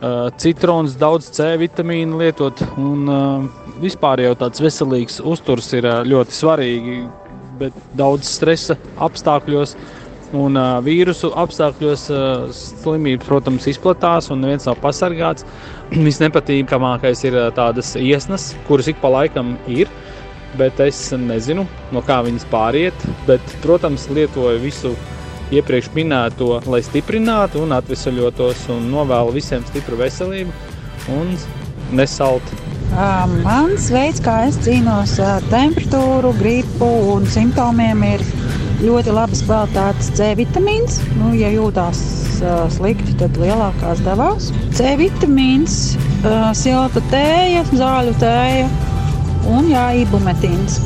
uh, 0.00 0.30
citrons, 0.40 0.96
daudz 1.00 1.30
C 1.34 1.54
vitamīnu 1.60 2.20
lietot. 2.20 2.62
Un, 2.80 3.04
uh, 3.08 3.74
vispār 3.82 4.22
jau 4.24 4.34
tāds 4.38 4.62
veselīgs 4.62 5.20
uzturs 5.24 5.70
ir 5.76 5.88
uh, 5.88 6.00
ļoti 6.06 6.38
svarīgi, 6.38 6.96
bet 7.60 7.76
daudz 7.98 8.28
stresa 8.30 8.78
apstākļos. 9.04 9.76
Un 10.34 10.58
uh, 10.58 10.80
vīrusu 10.82 11.30
apstākļos 11.38 12.08
uh, 12.10 12.46
slimības, 12.54 13.26
protams, 13.28 13.68
izplatās 13.70 14.30
un 14.34 14.42
neviens 14.42 14.66
nav 14.66 14.80
pasargāts. 14.82 15.46
Visnepatīkamākais 16.08 17.22
ir 17.28 17.38
uh, 17.38 17.50
tādas 17.54 17.94
iesnas, 18.00 18.52
kuras 18.68 18.90
ik 18.90 18.98
pa 19.02 19.12
laikam 19.14 19.54
ir, 19.70 19.90
bet 20.58 20.80
es 20.82 20.98
nezinu, 21.18 21.68
no 21.94 22.02
kā 22.06 22.18
viņas 22.26 22.48
pāriet. 22.50 23.06
Bet, 23.28 23.42
protams, 23.62 24.08
lietoju 24.10 24.62
visu 24.64 24.94
iepriekš 25.52 25.90
minēto, 25.96 26.60
lai 26.70 26.80
stiprinātu 26.84 27.64
un 27.64 27.74
atvesaļotos 27.76 28.68
un 28.74 28.88
novēlu 28.92 29.34
visiem 29.36 29.64
stipru 29.68 29.98
veselību 30.00 30.52
un 31.12 31.34
nesalt. 31.94 32.54
Mans 33.42 33.88
veids, 33.90 34.20
kā 34.22 34.44
es 34.48 34.56
cīnos 34.62 35.16
ar 35.22 35.42
temperatūru, 35.50 36.30
gripu 36.38 36.86
un 37.14 37.26
simptomiem, 37.26 38.04
ir 38.06 38.22
ļoti 38.84 39.14
labas 39.14 39.42
kvalitātes 39.46 40.12
C 40.14 40.30
vitamīns. 40.38 41.00
Nu, 41.18 41.32
ja 41.34 41.50
jūtās 41.50 42.00
uh, 42.38 42.64
slikti, 42.70 43.16
tad 43.18 43.36
lielākās 43.40 44.02
devās. 44.06 44.50
C 44.78 44.94
vitamīns, 45.00 45.78
uh, 46.22 46.50
silta 46.56 47.02
tēja, 47.10 47.64
zāļu 47.74 48.14
tēja 48.22 48.68
un 49.50 49.72
jā, 49.72 49.88
ibumetīns. 50.04 50.78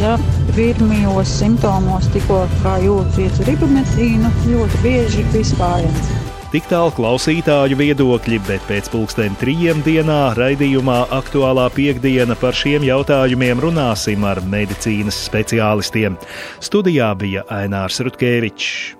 Ja 0.00 0.16
pirmajos 0.56 1.30
simptomos 1.38 2.08
tikko 2.14 2.44
jūtas 2.82 3.18
iet 3.22 3.40
uz 3.40 3.50
ibumetīnu, 3.54 4.30
ļoti 4.50 4.80
bieži 4.82 5.26
vispārējais. 5.34 6.14
Tik 6.54 6.68
tālu 6.70 6.92
klausītāju 6.94 7.74
viedokļi, 7.80 8.36
bet 8.46 8.62
pēc 8.68 8.86
pulksten 8.92 9.34
trījiem 9.40 9.80
dienā 9.82 10.36
raidījumā 10.38 11.00
aktuālā 11.16 11.64
piekdiena 11.74 12.36
par 12.38 12.54
šiem 12.54 12.86
jautājumiem 12.86 13.58
runāsim 13.58 14.22
ar 14.22 14.38
medicīnas 14.46 15.18
speciālistiem. 15.26 16.14
Studijā 16.62 17.10
bija 17.18 17.42
Ainārs 17.50 17.98
Rutkevičs. 18.06 18.94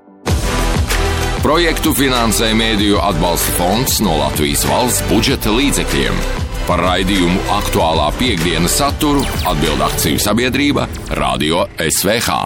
Projektu 1.44 1.92
finansē 1.94 2.54
Mēdīju 2.58 2.98
atbalsta 3.04 3.54
fonds 3.60 4.00
no 4.02 4.16
Latvijas 4.18 4.64
valsts 4.66 5.06
budžeta 5.12 5.54
līdzekļiem. 5.54 6.43
Par 6.64 6.80
raidījumu 6.80 7.42
aktuālā 7.58 8.08
piekdienas 8.16 8.78
saturu 8.80 9.20
atbild 9.44 9.82
akciju 9.84 10.20
sabiedrība 10.22 10.86
Radio 11.18 11.66
SVH. 11.76 12.38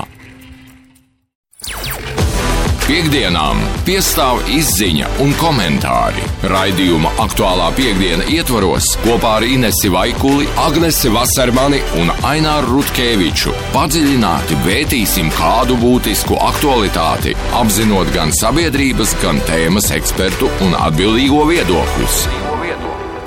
Piektdienām 2.88 3.58
piestāv 3.84 4.40
izziņa 4.48 5.10
un 5.20 5.34
komentāri. 5.36 6.24
Raidījuma 6.48 7.10
aktuālā 7.20 7.68
piekdiena 7.76 8.24
ietvaros 8.32 8.88
kopā 9.04 9.34
ar 9.42 9.46
Inesi 9.46 9.92
Vaikuli, 9.92 10.48
Agnesi 10.64 11.12
Vasarmani 11.12 11.82
un 12.00 12.08
Aināru 12.24 12.78
Rutkeviču 12.78 13.52
padziļināti 13.76 14.58
vērtīsim 14.64 15.28
kādu 15.36 15.76
būtisku 15.84 16.40
aktualitāti, 16.48 17.36
apzinot 17.60 18.10
gan 18.16 18.32
sabiedrības, 18.40 19.18
gan 19.20 19.44
tēmas 19.46 19.92
ekspertu 20.00 20.48
un 20.64 20.78
atbildīgo 20.88 21.44
viedokļus. 21.52 22.22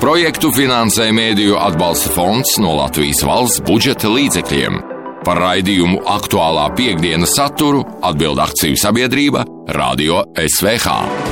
Projektu 0.02 0.48
finansē 0.50 1.12
Mēdīju 1.14 1.54
atbalsta 1.62 2.10
fonds 2.10 2.56
no 2.58 2.72
Latvijas 2.74 3.20
valsts 3.22 3.62
budžeta 3.62 4.10
līdzekļiem. 4.10 4.80
Par 5.22 5.38
raidījumu 5.38 6.00
aktuālā 6.10 6.64
piekdienas 6.74 7.36
saturu 7.38 7.84
atbild 8.02 8.42
akciju 8.42 8.80
sabiedrība 8.82 9.46
Radio 9.78 10.24
SVH. 10.34 11.31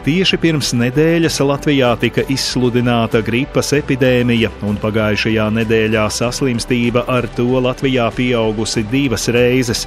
Tieši 0.00 0.38
pirms 0.40 0.70
nedēļas 0.80 1.34
Latvijā 1.44 1.90
tika 2.00 2.22
izsludināta 2.32 3.20
gripas 3.20 3.74
epidēmija, 3.76 4.48
un 4.64 4.78
pagājušajā 4.80 5.44
nedēļā 5.58 6.06
saslimstība 6.16 7.02
ar 7.12 7.26
to 7.36 7.60
Latvijā 7.60 8.06
pieaugusi 8.16 8.80
divas 8.88 9.28
reizes. 9.28 9.82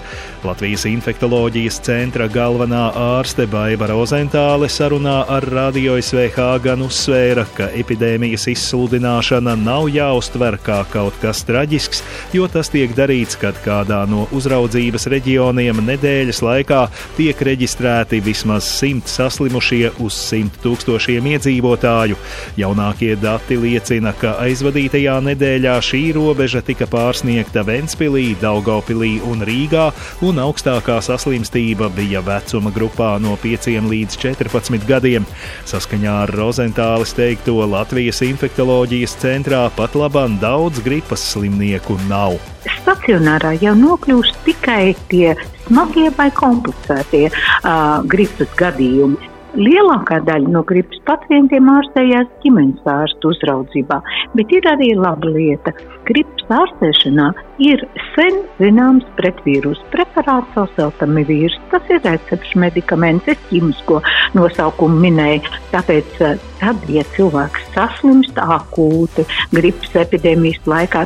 Latvijas 0.46 0.86
infektoloģijas 0.86 1.79
centra 1.88 2.27
galvenā 2.29 2.84
ārste 2.93 3.48
Baiva 3.50 3.88
Rozentāle 3.89 4.70
sarunā 4.70 5.15
ar 5.34 5.48
Radio 5.50 5.96
SVH 5.98 6.46
gan 6.67 6.86
uzsvēra, 6.86 7.48
ka 7.58 7.72
epidēmijas 7.74 8.46
izsludināšana 8.53 9.58
nav 9.63 9.89
jāuztver 9.96 10.60
kā 10.62 10.84
kaut 10.93 11.17
kas 11.25 11.41
traģisks, 11.50 12.03
jo 12.38 12.46
tas 12.46 12.70
tiek 12.70 12.93
darīts, 12.93 13.39
kad 13.41 13.58
kādā 13.65 14.03
no 14.05 14.27
uzraudzības 14.29 15.10
reģioniem 15.17 15.82
nedēļas 15.89 16.46
laikā 16.46 16.86
tiek 17.17 17.43
reģistrēti 17.50 18.22
vismaz 18.22 18.70
simt 18.77 19.10
saslimušie 19.10 19.96
100 20.12 20.62
tūkstošiem 20.63 21.27
iedzīvotāju. 21.33 22.17
Jaunākie 22.60 23.13
dati 23.19 23.57
liecina, 23.60 24.13
ka 24.19 24.36
aizvadītajā 24.43 25.19
nedēļā 25.29 25.75
šī 25.83 26.03
robeža 26.17 26.63
tika 26.65 26.88
pārsniegta 26.89 27.63
Ventspilī, 27.67 28.33
Daugopilī 28.41 29.15
un 29.29 29.45
Rīgā, 29.48 29.89
un 30.25 30.41
augstākā 30.43 31.00
saslimstība 31.03 31.89
bija 31.95 32.24
vecuma 32.25 32.74
grupā 32.74 33.15
no 33.24 33.38
5 33.43 33.69
līdz 33.89 34.19
14 34.24 34.88
gadiem. 34.89 35.27
Saskaņā 35.69 36.17
ar 36.25 36.33
Rozentālis 36.38 37.15
teikto 37.17 37.60
Latvijas 37.69 38.24
infektoloģijas 38.25 39.17
centrā 39.22 39.65
pat 39.77 39.95
labam 40.00 40.39
daudz 40.41 40.81
gripas 40.83 41.24
slimnieku 41.33 41.98
nav. 42.10 42.39
Stacionārā 42.79 43.53
jau 43.62 43.74
nokļūst 43.75 44.43
tikai 44.45 44.93
tie 45.12 45.33
smagie 45.65 46.10
vai 46.17 46.29
komplicētie 46.36 47.27
uh, 47.29 48.01
gripas 48.10 48.51
gadījumi. 48.60 49.33
Lielākā 49.57 50.19
daļa 50.27 50.51
no 50.53 50.63
gripas 50.67 51.01
pacientiem 51.07 51.69
ārstējās 51.72 52.29
ģimenes 52.43 52.88
ārstu 52.89 53.33
uzraudzībā, 53.33 54.00
bet 54.38 54.53
ir 54.55 54.69
arī 54.72 54.93
laba 54.98 55.29
lieta. 55.33 55.74
Gripas 56.07 56.50
ārstēšanā 56.51 57.29
ir 57.63 57.83
sen 58.12 58.41
zināms 58.57 59.05
pretvīrusu 59.15 59.86
preparāts 59.93 60.57
oseltamivīrs. 60.60 61.55
Tas 61.72 61.88
ir 61.93 62.01
recepts 62.03 62.55
medikaments, 62.60 63.29
es 63.31 63.39
ķīmisko 63.50 64.01
nosaukumu 64.36 65.00
minēju. 65.05 65.53
Tāpēc 65.72 66.17
tad, 66.19 66.83
ja 66.91 67.05
cilvēks 67.15 67.69
saslimst 67.75 68.39
akūti 68.41 69.24
gripas 69.53 69.95
epidēmijas 70.03 70.60
laikā, 70.67 71.05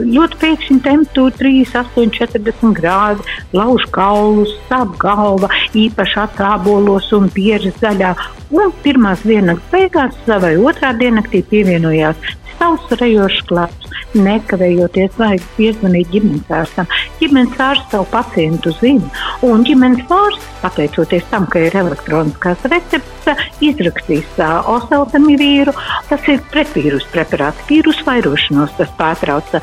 ļoti 0.00 0.40
pēkšņi 0.40 0.78
temperatūra 0.86 1.36
38, 1.40 2.16
40 2.16 2.74
grādi, 2.80 3.36
lauž 3.56 3.84
kaulus, 3.92 4.56
sāp 4.70 4.96
galva, 5.02 5.50
īpaši 5.76 6.20
atsābolos 6.24 7.12
un 7.16 7.28
pieres 7.34 7.76
daļā. 7.82 8.14
Un 8.56 8.72
pirmās 8.84 9.22
dienas 9.26 9.60
beigās 9.72 10.16
vai 10.26 10.54
otrā 10.56 10.92
diennaktī 10.98 11.42
pievienojās 11.50 12.30
savs 12.58 12.96
rejošs 13.00 13.44
klāts. 13.48 13.89
Nekavējoties 14.14 15.18
vajag 15.18 15.44
piezvanīt 15.56 16.10
ģimenes 16.14 16.50
ārstam. 16.60 16.88
Ģimenes 17.20 17.60
ārsts 17.62 17.92
savu 17.94 18.08
pacientu 18.10 18.72
zina, 18.80 19.06
un 19.46 19.64
ģimenes 19.66 20.10
ārsts, 20.10 20.48
pateicoties 20.60 21.24
tam, 21.30 21.46
ka 21.50 21.62
ir 21.66 21.76
elektroniskās 21.80 22.64
receptes, 22.70 23.46
izrakstīs 23.64 24.40
oseltamivīru. 24.40 25.72
Tas 26.10 26.26
ir 26.28 26.42
pretvīrus 26.52 27.06
preparāts, 27.12 27.62
vīrusu 27.68 28.04
vairošanos 28.06 28.74
tas 28.78 28.90
pārtrauc, 28.98 29.54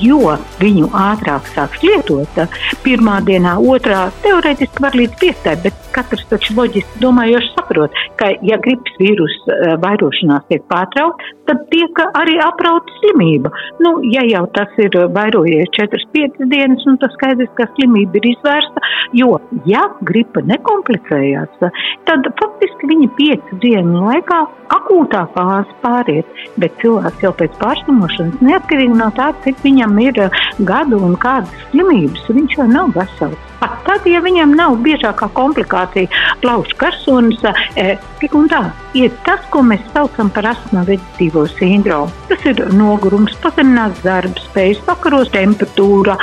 jo 0.00 0.36
viņu 0.60 0.90
ātrāk 0.96 1.48
sāks 1.54 1.82
lietot. 1.84 2.40
Pirmā 2.84 3.18
dienā, 3.26 3.56
otrā 3.58 4.06
teorētiski 4.24 4.84
var 4.84 4.96
līdz 4.96 5.18
piektai, 5.20 5.56
bet 5.64 5.76
katrs 5.94 6.24
taču 6.30 6.54
loģiski 6.56 7.02
domājoši 7.02 7.52
saprot, 7.56 7.96
ka 8.20 8.30
ja 8.46 8.60
gripas 8.62 8.96
vīrusu 9.00 9.58
vairošanās 9.82 10.46
tiek 10.48 10.64
pārtraukta, 10.70 11.34
tad 11.50 11.64
tiek 11.72 12.02
arī 12.14 12.38
aprauta 12.44 12.94
slimība. 13.00 13.50
Nu, 13.80 13.94
ja 14.04 14.24
jau 14.28 14.44
tas 14.56 14.72
ir 14.82 14.96
vairojies 15.14 15.70
4-5 15.76 16.48
dienas, 16.52 16.84
un 16.90 16.98
tas 17.00 17.12
skaidrs, 17.16 17.50
ka 17.58 17.68
slimība 17.74 18.20
ir 18.20 18.30
izvērsta, 18.34 18.82
jo, 19.16 19.38
ja 19.68 19.86
gripa 20.06 20.42
nekomplicējās, 20.46 21.64
tad 22.08 22.30
faktiski 22.40 22.90
viņa 22.90 23.10
5 23.20 23.54
dienu 23.64 24.04
laikā 24.06 24.40
akūtā 24.76 25.24
fāze 25.34 25.76
pāriet, 25.84 26.40
bet 26.60 26.76
cilvēks 26.82 27.24
jau 27.24 27.32
pēc 27.40 27.56
pārslimošanas, 27.62 28.42
neatkarīgi 28.44 28.98
no 29.00 29.10
tā, 29.16 29.30
cik 29.44 29.62
viņam 29.64 29.98
ir 30.04 30.24
gadu 30.68 31.00
un 31.06 31.16
kādas 31.20 31.68
slimības, 31.70 32.28
viņš 32.30 32.58
jau 32.60 32.68
nav 32.70 32.92
vesels. 32.96 33.46
Pat 33.60 33.74
tad, 33.84 34.06
ja 34.08 34.22
viņam 34.24 34.54
nav 34.56 34.78
biežākā 34.84 35.28
komplikācija, 35.36 36.08
plaušu 36.40 36.78
karsonis, 36.80 37.42
e, 37.76 37.98
tik 38.22 38.36
un 38.38 38.48
tā, 38.48 38.62
ir 38.98 39.12
tas, 39.26 39.42
ko 39.52 39.62
mēs 39.66 39.82
saucam 39.94 40.30
par 40.34 40.50
astma 40.52 40.82
veģetīvo 40.88 41.46
sindromu. 41.54 42.12
Tas 42.30 42.44
ir 42.48 42.60
nogurums, 42.74 43.34
pazemināts 43.42 44.02
darba 44.04 44.42
spējas, 44.44 44.80
vakaros 44.86 45.30
temperatūra, 45.34 46.16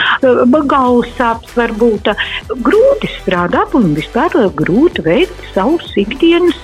galvas 0.67 1.11
sāpes 1.17 1.53
var 1.57 1.73
būt. 1.79 2.11
Grūti 2.65 3.11
strādāt 3.17 3.75
un 3.77 3.93
vispār 3.97 4.35
grūti 4.57 5.03
veikt 5.05 5.43
savus 5.53 5.89
ikdienas 5.99 6.59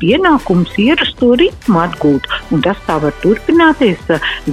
pienākumus, 0.00 0.74
ierasto 0.80 1.32
ritmu 1.40 1.80
atgūt. 1.84 2.28
Un 2.54 2.62
tas 2.64 2.78
tā 2.88 2.98
var 3.02 3.14
turpināties 3.22 4.02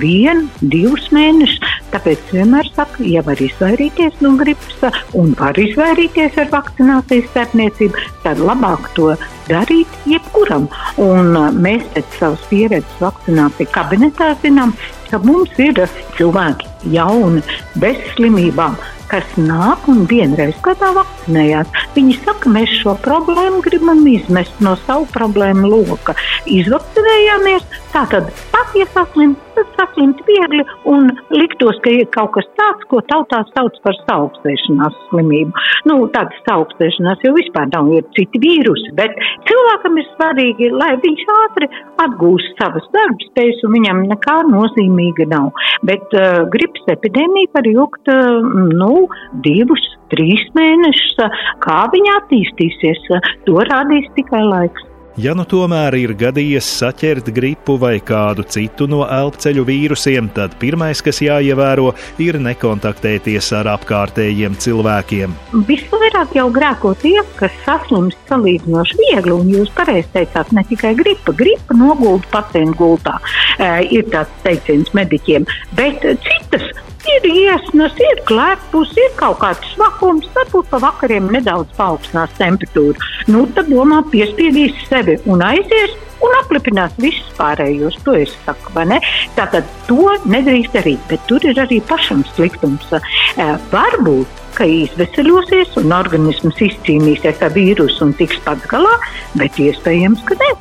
vienu, 0.02 0.48
divus 0.62 1.10
mēnešus. 1.14 1.62
Tāpēc 1.92 2.32
vienmēr 2.32 2.70
saku, 2.76 3.06
ja 3.12 3.24
var 3.26 3.42
izvairīties 3.42 4.22
no 4.24 4.36
gripas 4.40 5.02
un 5.18 5.36
var 5.40 5.58
izvairīties 5.60 6.40
ar 6.42 6.50
vakcinācijas 6.54 7.30
starpniecību, 7.34 8.08
tad 8.24 8.42
labāk 8.42 8.88
to 8.96 9.12
darīt 9.51 10.00
jebkuram. 10.10 10.70
Un 11.01 11.36
mēs 11.62 11.86
pēc 11.96 12.17
savas 12.20 12.48
pieredzes 12.50 13.03
vakcināciju 13.03 13.72
kabinetā 13.75 14.31
zinām, 14.43 14.74
ka 15.12 15.20
mums 15.25 15.53
ir 15.62 15.84
cilvēki 16.17 16.96
jauni, 16.96 17.43
bez 17.84 18.00
slimībām, 18.15 18.77
kas 19.12 19.27
nāk 19.38 19.88
un 19.91 20.06
vienreiz 20.10 20.58
gadā 20.65 20.91
vakcinējās. 20.96 21.72
Viņi 21.96 22.18
saka, 22.22 22.51
mēs 22.56 22.72
šo 22.82 22.96
problēmu 23.03 23.62
gribam 23.65 24.06
izmest 24.08 24.63
no 24.63 24.77
savu 24.86 25.08
problēmu 25.15 25.68
loka. 25.72 26.15
Izvakcinējāmies, 26.50 27.68
tātad 27.92 28.31
pat 28.53 28.75
ja 28.79 28.88
saslimt, 28.96 29.40
tad 29.55 29.68
saslimt 29.75 30.22
viegli 30.27 30.64
un 30.90 31.09
liktos, 31.36 31.79
ka 31.83 31.92
ir 31.92 32.07
kaut 32.16 32.31
kas 32.38 32.48
tāds, 32.59 32.86
ko 32.92 33.01
tautā 33.12 33.42
sauc 33.51 33.75
par 33.83 33.98
saaugstēšanās 34.07 34.98
slimību. 35.09 35.66
Nu, 35.90 35.98
tāda 36.16 36.36
saaugstēšanās 36.48 37.25
jau 37.25 37.33
vispār 37.36 37.68
nav, 37.74 37.92
ir 37.98 38.07
citi 38.18 38.42
vīrusi, 38.42 38.94
bet 38.98 39.18
cilvēkam 39.50 40.00
ir 40.00 40.07
svarīgi, 40.14 40.72
lai 40.72 40.94
viņš 41.03 41.25
ātri 41.36 41.70
atgūst 42.05 42.62
savas 42.62 42.88
darbspējas 42.96 43.64
un 43.68 43.75
viņam 43.77 44.03
nekā 44.14 44.38
nozīmīga 44.51 45.27
nav. 45.33 45.51
Bet 45.88 46.16
uh, 46.16 46.44
gripas 46.53 46.96
epidēmija 46.96 47.51
var 47.57 47.70
ilgt, 47.72 48.14
uh, 48.14 48.51
nu, 48.72 49.00
divus, 49.46 49.83
trīs 50.14 50.46
mēnešus. 50.57 51.25
Kā 51.64 51.81
viņa 51.94 52.22
attīstīsies, 52.22 53.03
to 53.48 53.59
rādīs 53.72 54.09
tikai 54.18 54.46
laiks. 54.48 54.87
Ja 55.20 55.33
nu 55.35 55.44
tomēr 55.44 55.92
ir 56.00 56.14
gadījies 56.16 56.64
saķert 56.79 57.27
gripu 57.35 57.74
vai 57.79 57.98
kādu 58.00 58.46
citu 58.48 58.85
no 58.87 59.01
elpceļu 59.03 59.66
vīrusiem, 59.68 60.29
tad 60.31 60.53
pirmais, 60.61 61.01
kas 61.03 61.20
jāievēro, 61.20 61.90
ir 62.24 62.37
nekontaktēties 62.40 63.51
ar 63.59 63.68
apkārtējiem 63.74 64.55
cilvēkiem. 64.64 65.33
Visvairāk 65.68 66.37
jau 66.40 66.48
grēko 66.55 66.94
tie, 67.03 67.18
kas 67.35 67.57
saslimst 67.66 68.31
salīdzinoši 68.31 69.01
viegli, 69.01 69.35
un 69.35 69.51
jūs 69.51 69.74
pareizi 69.75 70.07
teicāt, 70.16 70.53
ne 70.55 70.64
tikai 70.72 70.94
gripa, 70.96 71.35
gripa 71.35 71.75
nogulda 71.75 72.31
pacientu 72.31 72.79
gultā, 72.79 73.18
e, 73.59 73.68
ir 73.92 74.07
tāds 74.16 74.31
teiciens 74.48 74.96
mediķiem, 74.96 75.50
bet 75.75 76.07
citas 76.24 76.72
Ir 77.09 77.25
iesnas, 77.25 77.96
ir 77.98 78.20
klepus, 78.29 78.92
ir 79.00 79.14
kaut 79.18 79.40
kāds 79.42 79.72
svakums, 79.74 80.27
varbūt 80.35 80.70
pa 80.70 80.77
vakariem 80.83 81.31
nedaudz 81.33 81.74
paaugstinās 81.77 82.35
temperatūru. 82.37 83.09
Nu, 83.31 83.48
tad 83.55 83.72
domā, 83.74 84.03
piespiedīs 84.14 84.77
sevi 84.85 85.18
un 85.25 85.42
aizies 85.46 85.96
un 86.22 86.35
aplipinās 86.44 86.94
visus 87.01 87.31
pārējos. 87.40 87.98
To 88.05 88.14
es 88.20 88.35
saku, 88.46 88.75
vai 88.75 88.85
ne? 88.94 89.00
Tātad 89.37 89.66
to 89.90 90.14
nedrīkst 90.29 90.77
darīt, 90.77 91.01
bet 91.09 91.25
tur 91.29 91.42
ir 91.48 91.57
arī 91.64 91.81
pašam 91.90 92.22
sliktums. 92.35 92.94
E, 92.94 93.50
varbūt 93.74 94.42
ka 94.57 94.68
izveseļosies 94.68 95.77
un 95.81 95.96
organisms 95.96 96.59
izcīnīsies 96.61 97.42
ar 97.42 97.55
vīrusu 97.55 98.05
un 98.05 98.14
tiks 98.20 98.42
pats 98.46 98.68
galā, 98.70 98.94
bet 99.40 99.57
iespējams, 99.61 100.22
ka 100.27 100.37
ne 100.37 100.51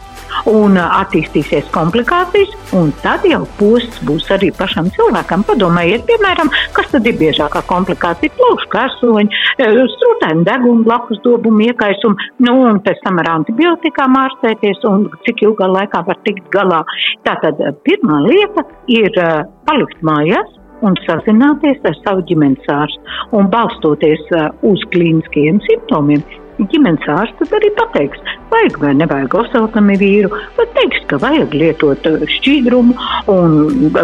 un 0.50 0.78
attīstīsies 0.80 1.70
komplikācijas, 1.74 2.52
un 2.76 2.92
tad 3.04 3.24
jau 3.28 3.42
posts 3.58 4.02
būs 4.06 4.28
arī 4.34 4.50
pašam 4.56 4.90
cilvēkam. 4.96 5.44
Padomājiet, 5.48 6.06
piemēram, 6.08 6.52
kas 6.76 6.90
tad 6.92 7.08
ir 7.08 7.18
biežākā 7.20 7.62
komplikācija? 7.70 8.34
Plaušu 8.38 8.70
karsoņi, 8.74 9.42
strūtēni 9.96 10.46
deguna, 10.48 10.86
blakus 10.86 11.20
dobumu 11.26 11.66
iekaisumu, 11.70 12.30
nu, 12.46 12.56
un 12.70 12.80
pēc 12.84 13.02
tam 13.04 13.20
ar 13.22 13.32
antibiotikām 13.38 14.16
ārstēties, 14.24 14.84
un 14.90 15.08
cik 15.26 15.44
ilgā 15.48 15.68
laikā 15.70 16.04
var 16.06 16.22
tikt 16.26 16.48
galā. 16.54 16.84
Tātad 17.26 17.60
pirmā 17.86 18.22
lieta 18.28 18.66
ir 18.90 19.20
palikt 19.68 20.02
mājās, 20.06 20.56
un 20.86 20.96
sazināties 21.04 21.80
ar 21.84 21.96
savu 22.00 22.24
ģimenes 22.28 22.70
ārstu. 22.72 23.16
Un 23.36 23.50
balstoties 23.52 24.22
uh, 24.36 24.48
uz 24.66 24.82
klīniskiem 24.94 25.60
simptomiem, 25.66 26.24
ģimenes 26.70 27.06
ārsts 27.10 27.54
arī 27.56 27.70
pateiks, 27.76 28.20
vajag 28.50 28.78
vai 28.82 28.92
nevajag 28.98 29.36
oseltamivīru, 29.42 30.30
vai 30.58 30.66
teiks, 30.76 31.00
ka 31.10 31.18
vajag 31.22 31.54
lietot 31.56 32.08
uh, 32.10 32.26
šķīdrumu, 32.36 32.96
un 33.32 33.56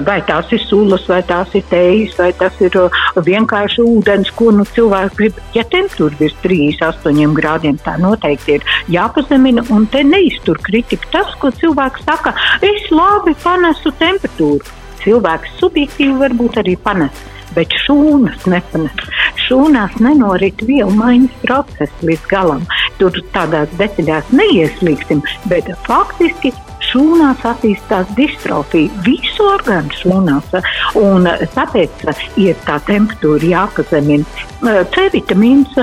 vai 0.07 0.19
tās 0.29 0.51
ir 0.57 0.63
sulas, 0.65 1.07
vai 1.11 1.21
tās 1.29 1.53
ir 1.59 1.67
tējas, 1.71 2.17
vai 2.21 2.31
tas 2.41 2.57
ir 2.65 2.79
uh, 2.81 3.03
vienkārši 3.27 3.85
ūdens, 3.85 4.33
ko 4.39 4.53
nu 4.57 4.67
cilvēks 4.77 5.19
grib. 5.21 5.41
Ja 5.57 5.67
temperatūra 5.69 6.21
virs 6.21 6.37
38 6.45 7.37
grādiem, 7.37 7.79
tā 7.85 7.97
noteikti 8.01 8.59
ir 8.59 8.67
jāpazemina, 8.93 9.67
un 9.75 9.87
te 9.93 10.05
neiztur 10.07 10.61
kritika 10.63 11.13
tas, 11.19 11.37
ko 11.41 11.53
cilvēks 11.55 12.07
saka, 12.09 12.35
es 12.65 12.91
labi 12.95 13.37
panesu 13.45 13.95
temperatūru. 14.01 14.77
Cilvēks 15.07 15.59
subjektīvi 15.61 16.17
varbūt 16.19 16.63
arī 16.65 16.75
panes 16.83 17.25
bet 17.57 17.73
šūnas 17.87 18.47
nepanes. 18.51 19.07
Šūnās 19.47 19.97
nenorit 20.03 20.63
vielu 20.69 20.93
maiņas 20.97 21.43
process 21.43 22.07
līdz 22.07 22.31
galam. 22.31 22.65
Tur 23.01 23.17
tādās 23.35 23.73
detaļās 23.81 24.31
neieslīgsim, 24.37 25.25
bet 25.51 25.73
faktiski 25.89 26.53
šūnās 26.97 27.45
attīstās 27.45 28.09
distrofija, 28.17 28.91
visu 29.05 29.45
orgānu 29.53 29.93
šūnās. 30.01 30.55
Un 30.97 31.29
tāpēc 31.57 32.07
ir 32.41 32.57
tā 32.65 32.81
temperatūra 32.89 33.53
jāpazemina. 33.53 34.25
C 34.67 35.03
vitamīns, 35.13 35.75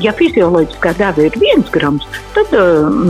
ja 0.00 0.12
fizioloģiskā 0.16 0.92
deva 1.00 1.24
ir 1.26 1.34
viens 1.40 1.66
grams, 1.74 2.06
tad 2.36 2.52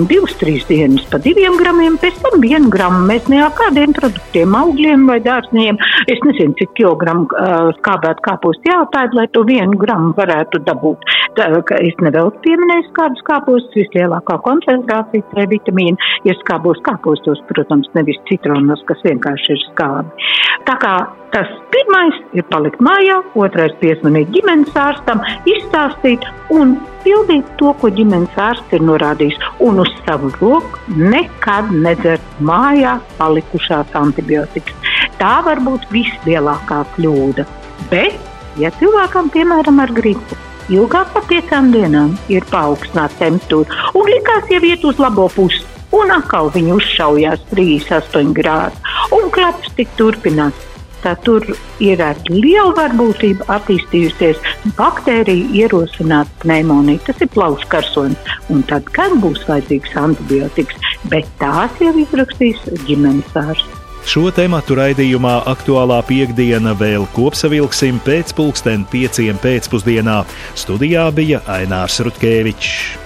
divas, 0.09 0.33
trīs 0.41 0.65
dienas 0.67 1.05
pa 1.13 1.21
diviem 1.21 1.59
gramiem, 1.61 1.99
pēc 2.01 2.17
tam 2.25 2.41
vienu 2.41 2.71
gramu. 2.73 3.03
Mēs 3.11 3.29
ne 3.29 3.43
ar 3.45 3.53
kādiem 3.59 3.93
produktiem, 3.97 4.57
augļiem 4.57 5.05
vai 5.11 5.19
dārzniekiem, 5.23 5.79
es 6.11 6.25
nezinu, 6.25 6.57
cik 6.59 6.73
kilogramu 6.81 7.29
skābēt 7.77 8.23
kāpostu 8.25 8.73
jātāja, 8.73 9.13
lai 9.19 9.27
to 9.35 9.45
vienu 9.47 9.77
gramu 9.79 10.15
varētu 10.17 10.63
dabūt. 10.65 11.05
Tā, 11.37 11.51
es 11.85 12.01
nevelc 12.03 12.41
pieminēju 12.47 12.89
skābus 12.89 13.23
kāpostus, 13.29 13.77
vislielākā 13.77 14.41
koncentrācija 14.49 15.29
C 15.35 15.47
vitamīna 15.53 16.11
ir 16.27 16.41
skābos 16.41 16.81
kāpostos, 16.89 17.45
protams, 17.51 17.91
nevis 17.99 18.19
citronos, 18.31 18.83
kas 18.89 19.03
vienkārši 19.07 19.57
ir 19.57 19.65
skābi. 19.67 20.29
Tā 20.69 20.77
kā 20.83 20.95
tas 21.35 21.51
pirmais 21.73 22.17
ir 22.37 22.47
palikt 22.51 22.83
mājā, 22.85 23.21
otrais 23.39 23.75
piezvanīt 23.83 24.33
ģimenes 24.35 24.77
ārstam, 24.79 25.23
izstāstīt 25.51 26.27
un 26.55 26.77
pildīt 27.05 27.49
to, 27.61 27.73
ko 27.81 27.91
ģimenes 27.95 28.37
ārsts 28.41 28.77
ir 28.77 28.85
norādījis. 28.87 29.39
Un 29.67 29.81
uz 29.85 29.93
savu 30.05 30.33
roku 30.41 30.99
nekad 30.99 31.73
nedzert 31.73 32.43
mājā 32.45 32.99
palikušās 33.19 33.97
antibiotikas. 34.03 34.77
Tā 35.21 35.39
var 35.47 35.63
būt 35.65 35.89
vislielākā 35.95 36.85
kļūda. 36.97 37.47
Bet, 37.91 38.17
ja 38.61 38.71
cilvēkam, 38.79 39.33
piemēram, 39.35 39.81
ar 39.83 39.93
gripu, 39.97 40.39
ilgāk 40.71 41.11
par 41.15 41.27
piecām 41.31 41.73
dienām 41.75 42.15
ir 42.33 42.47
paaugstināta 42.53 43.25
temperatūra 43.25 43.93
un 43.99 44.11
likās 44.13 44.51
jau 44.53 44.63
iet 44.67 44.87
uz 44.87 45.01
labo 45.03 45.29
pusi. 45.35 45.65
Un 45.97 46.13
atkal 46.15 46.53
viņi 46.55 46.75
uzšaujās 46.77 47.47
38 47.51 48.35
grādi, 48.37 48.77
un 49.17 49.31
klaps 49.35 49.73
tik 49.77 49.91
turpinās 49.99 50.67
tā 51.05 51.15
tur 51.25 51.45
ir 51.83 52.01
ar 52.05 52.19
lielu 52.29 52.73
varbūtību 52.77 53.49
attīstījusies 53.53 54.41
baktērija 54.79 55.65
ierosināt 55.65 56.31
pneimoniju. 56.45 57.03
Tas 57.07 57.25
ir 57.25 57.31
plaušu 57.35 57.69
karsojums, 57.73 58.33
un 58.53 58.65
tad, 58.69 58.89
kad 58.97 59.17
būs 59.23 59.47
vajadzīgs 59.49 59.97
antibiotikas, 60.01 60.91
bet 61.13 61.29
tās 61.43 61.83
jau 61.83 61.95
izrakstīs 62.05 62.65
ģimenes 62.87 63.37
ārsts. 63.41 63.77
Šo 64.09 64.31
tematu 64.33 64.79
raidījumā 64.79 65.35
aktuālā 65.51 65.99
piekdiena 66.09 66.73
vēl 66.79 67.05
kopsavilksim 67.13 68.01
pēc 68.07 68.33
pulksten 68.39 68.87
pieciem 68.89 69.37
pēcpusdienā. 69.43 70.23
Studijā 70.57 71.05
bija 71.15 71.45
Ainārs 71.59 72.01
Rutkevičs. 72.07 73.00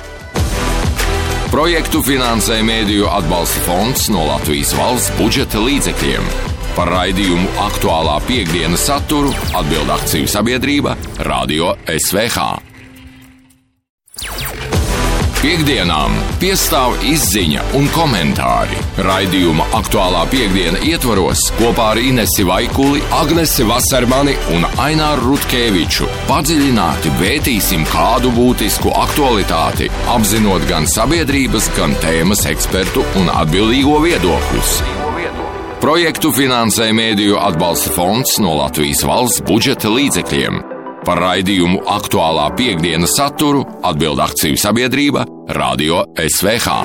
Projektu 1.55 2.01
finansē 2.03 2.57
Mēdīju 2.67 3.05
atbalsta 3.15 3.61
fonds 3.63 4.09
no 4.11 4.25
Latvijas 4.27 4.73
valsts 4.75 5.13
budžeta 5.21 5.63
līdzekļiem. 5.63 6.27
Par 6.75 6.91
raidījumu 6.91 7.47
aktuālā 7.69 8.19
piekdienas 8.27 8.89
saturu 8.91 9.31
atbild 9.55 9.95
akciju 10.01 10.35
sabiedrība 10.35 10.99
Radio 11.31 11.77
SVH. 11.87 12.74
Piektdienām 15.45 16.15
piestāv 16.41 16.95
izziņa 17.05 17.67
un 17.77 17.85
komentāri. 17.93 18.79
Raidījuma 19.05 19.67
aktuālā 19.77 20.23
piekdiena 20.33 20.81
ietvaros 20.89 21.43
kopā 21.59 21.91
ar 21.93 22.01
Inesi 22.01 22.47
Vaikuli, 22.49 23.03
Agnesi 23.13 23.67
Vasarmani 23.69 24.39
un 24.57 24.65
Aināru 24.81 25.35
Rutkeviču 25.35 26.09
padziļināti 26.31 27.13
vērtīsim 27.21 27.85
kādu 27.93 28.33
būtisku 28.33 28.97
aktualitāti, 29.05 29.93
apzinot 30.17 30.65
gan 30.71 30.89
sabiedrības, 30.89 31.69
gan 31.77 31.93
tēmas 32.01 32.49
ekspertu 32.49 33.05
un 33.21 33.29
atbildīgo 33.29 34.01
viedokļus. 34.09 34.79
Projektu 35.85 36.33
finansē 36.33 36.89
Mēdīju 36.97 37.37
atbalsta 37.37 37.93
fonds 37.93 38.39
no 38.41 38.57
Latvijas 38.63 39.05
valsts 39.05 39.45
budžeta 39.45 39.93
līdzekļiem. 39.93 40.65
Par 41.05 41.19
raidījumu 41.21 41.83
aktuālā 41.93 42.47
piekdienas 42.57 43.13
saturu 43.19 43.61
atbild 43.85 44.23
akciju 44.25 44.57
sabiedrība 44.57 45.27
Radio 45.53 45.99
SVH. 46.17 46.77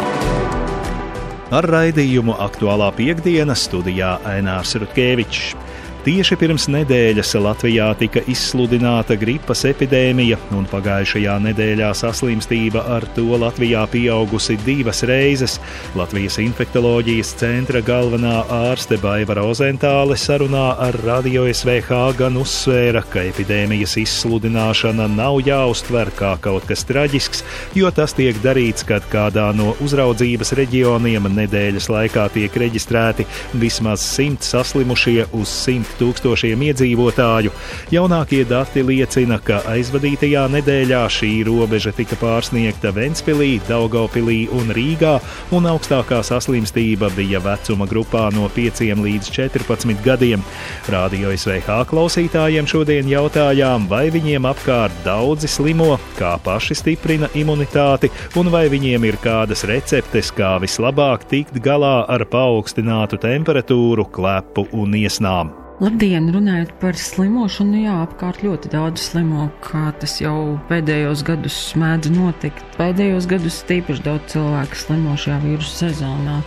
Ar 1.55 1.67
raidījumu 1.71 2.35
aktuālā 2.43 2.89
piekdiena 2.97 3.55
studijā 3.55 4.17
Ainārs 4.27 4.75
Rutkevičs. 4.75 5.53
Tieši 5.99 6.37
pirms 6.39 6.69
nedēļas 6.71 7.33
Latvijā 7.43 7.89
tika 7.99 8.21
izsludināta 8.31 9.17
gripas 9.19 9.65
epidēmija, 9.67 10.37
un 10.55 10.63
pagājušajā 10.71 11.33
nedēļā 11.43 11.89
saslimstība 11.99 12.85
ar 12.95 13.03
to 13.17 13.35
Latvijā 13.35 13.81
pieaugusi 13.91 14.55
divas 14.63 15.03
reizes. 15.03 15.57
Latvijas 15.99 16.37
infektuoloģijas 16.39 17.33
centra 17.41 17.81
galvenā 17.83 18.45
ārste 18.61 18.95
Baiva 19.03 19.35
Rozentāle 19.41 20.15
sarunā 20.15 20.69
ar 20.85 20.95
Radio 21.03 21.43
SVH 21.51 21.99
gan 22.21 22.39
uzsvēra, 22.39 23.03
ka 23.11 23.25
epidēmijas 23.33 23.97
izsludināšana 23.99 25.09
nav 25.17 25.41
jāuztver 25.43 26.13
kā 26.15 26.31
kaut 26.39 26.63
kas 26.71 26.87
traģisks, 26.87 27.43
jo 27.75 27.91
tas 27.91 28.15
tiek 28.15 28.39
darīts, 28.39 28.87
kad 28.87 29.03
kādā 29.11 29.49
no 29.51 29.75
uzraudzības 29.83 30.55
reģioniem 30.63 31.27
nedēļas 31.41 31.91
laikā 31.91 32.29
tiek 32.39 32.57
reģistrēti 32.63 33.27
vismaz 33.59 34.07
simt 34.15 34.47
saslimušie 34.47 35.27
uz 35.35 35.59
simt 35.67 35.88
tūkstošiem 35.99 36.63
iedzīvotāju. 36.69 37.53
Jaunākie 37.93 38.43
dati 38.47 38.83
liecina, 38.85 39.39
ka 39.43 39.61
aizvadītajā 39.71 40.45
nedēļā 40.53 41.01
šī 41.09 41.31
robeža 41.47 41.93
tika 41.97 42.17
pārsniegta 42.21 42.93
Ventspilī, 42.95 43.57
Daugopilī 43.67 44.43
un 44.55 44.73
Rīgā, 44.75 45.15
un 45.55 45.69
augstākā 45.71 46.21
saslimstība 46.25 47.09
bija 47.15 47.41
vecuma 47.43 47.87
grupā 47.89 48.27
no 48.35 48.49
5 48.55 48.83
līdz 48.99 49.31
14 49.35 50.03
gadiem. 50.05 50.43
Radio 50.89 51.33
SVH 51.35 51.83
klausītājiem 51.89 52.67
šodien 52.69 53.09
jautājām, 53.09 53.87
vai 53.89 54.07
viņiem 54.13 54.47
apkārt 54.49 54.95
daudzi 55.05 55.49
slimo, 55.51 55.95
kā 56.19 56.35
paši 56.43 56.77
stiprina 56.77 57.29
imunitāti, 57.37 58.11
un 58.39 58.51
vai 58.53 58.67
viņiem 58.71 59.07
ir 59.09 59.19
kādas 59.23 59.65
receptes, 59.69 60.33
kā 60.35 60.57
vislabāk 60.61 61.25
tikt 61.29 61.61
galā 61.63 62.03
ar 62.09 62.25
paaugstinātu 62.29 63.21
temperatūru, 63.21 64.09
klepu 64.13 64.67
un 64.75 64.95
iesnām. 64.99 65.68
Labdien, 65.79 66.25
runājot 66.35 66.73
par 66.81 66.97
slimošanu, 66.99 67.77
jā, 67.85 67.93
apkārt 68.03 68.41
ļoti 68.43 68.67
daudz 68.73 68.99
slimo, 68.99 69.45
kā 69.63 69.93
tas 70.01 70.17
jau 70.19 70.57
pēdējos 70.67 71.23
gados 71.23 71.59
mēdz 71.79 72.11
notikt. 72.11 72.65
Pēdējos 72.75 73.29
gados 73.31 73.61
tīpaši 73.69 74.03
daudz 74.03 74.33
cilvēku 74.33 74.75
slimo 74.75 75.15
šajā 75.15 75.37
vīrusu 75.45 75.77
sezonā. 75.85 76.41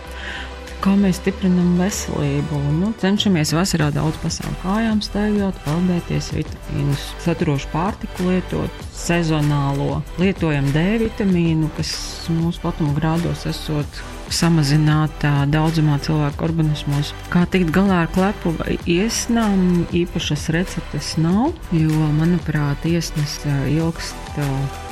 Kā 0.85 0.93
mēs 0.99 1.17
stiprinām 1.17 1.79
veselību? 1.81 2.61
Nu, 2.77 2.93
cenšamies 3.01 3.55
vasarā 3.57 3.89
daudz 3.95 4.21
pasākt 4.21 4.53
kājām, 4.61 5.01
staigāt, 5.01 5.57
peldēties, 5.65 6.29
vitamīnus, 6.37 7.09
saturošu 7.25 7.73
pārtiku 7.73 8.29
lietot, 8.29 8.85
sezonālo. 8.93 10.03
Lietojam 10.21 10.69
D 10.77 10.91
vitamīnu, 11.07 11.73
kas 11.79 11.95
mūsu 12.37 12.61
platuma 12.61 12.93
grādos 13.01 13.47
esot 13.49 14.03
samazinātā 14.33 15.33
daudzumā 15.53 15.99
cilvēku 16.03 16.45
organismos. 16.47 17.13
Kā 17.33 17.45
tikt 17.49 17.73
galā 17.75 18.03
ar 18.05 18.11
klepu 18.13 18.55
iesnām, 18.89 19.85
īpašas 19.93 20.49
receptes 20.55 21.13
nav, 21.21 21.53
jo, 21.71 22.09
manuprāt, 22.17 22.85
iesnas 22.89 23.39
ilgst. 23.71 24.39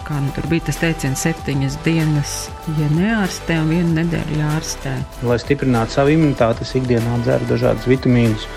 Kā 0.02 0.18
nu, 0.20 0.32
tur 0.36 0.48
bija 0.52 0.66
tas 0.68 0.80
teiciens, 0.82 1.22
septiņas 1.24 1.78
dienas, 1.86 2.32
ja 2.80 2.88
neārstē, 2.92 3.60
un 3.62 3.70
vienu 3.72 3.94
nedēļu 4.00 4.40
jārastē. 4.42 4.96
Lai 5.30 5.38
stiprinātu 5.40 5.96
savu 5.96 6.16
imunitāti, 6.16 6.66
es 6.66 6.74
ikdienā 6.80 7.20
dzeru 7.22 7.48
dažādus 7.54 7.88
vitamīnus, 7.88 8.48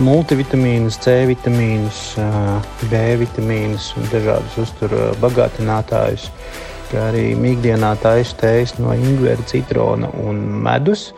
multivitamīnus, 0.00 0.98
C 1.04 1.20
vitamīnus, 1.30 2.00
B 2.90 3.04
vitamīnus 3.20 3.92
un 4.00 4.08
dažādus 4.10 4.58
uzturu 4.64 5.12
bagātinātājus 5.22 6.30
kā 6.90 7.06
arī 7.12 7.30
mīkdienā 7.38 7.94
taisa 8.02 8.36
tējas 8.42 8.76
no 8.80 8.94
ingvera, 8.96 9.42
citrona 9.48 10.10
un 10.24 10.42
medus, 10.64 11.10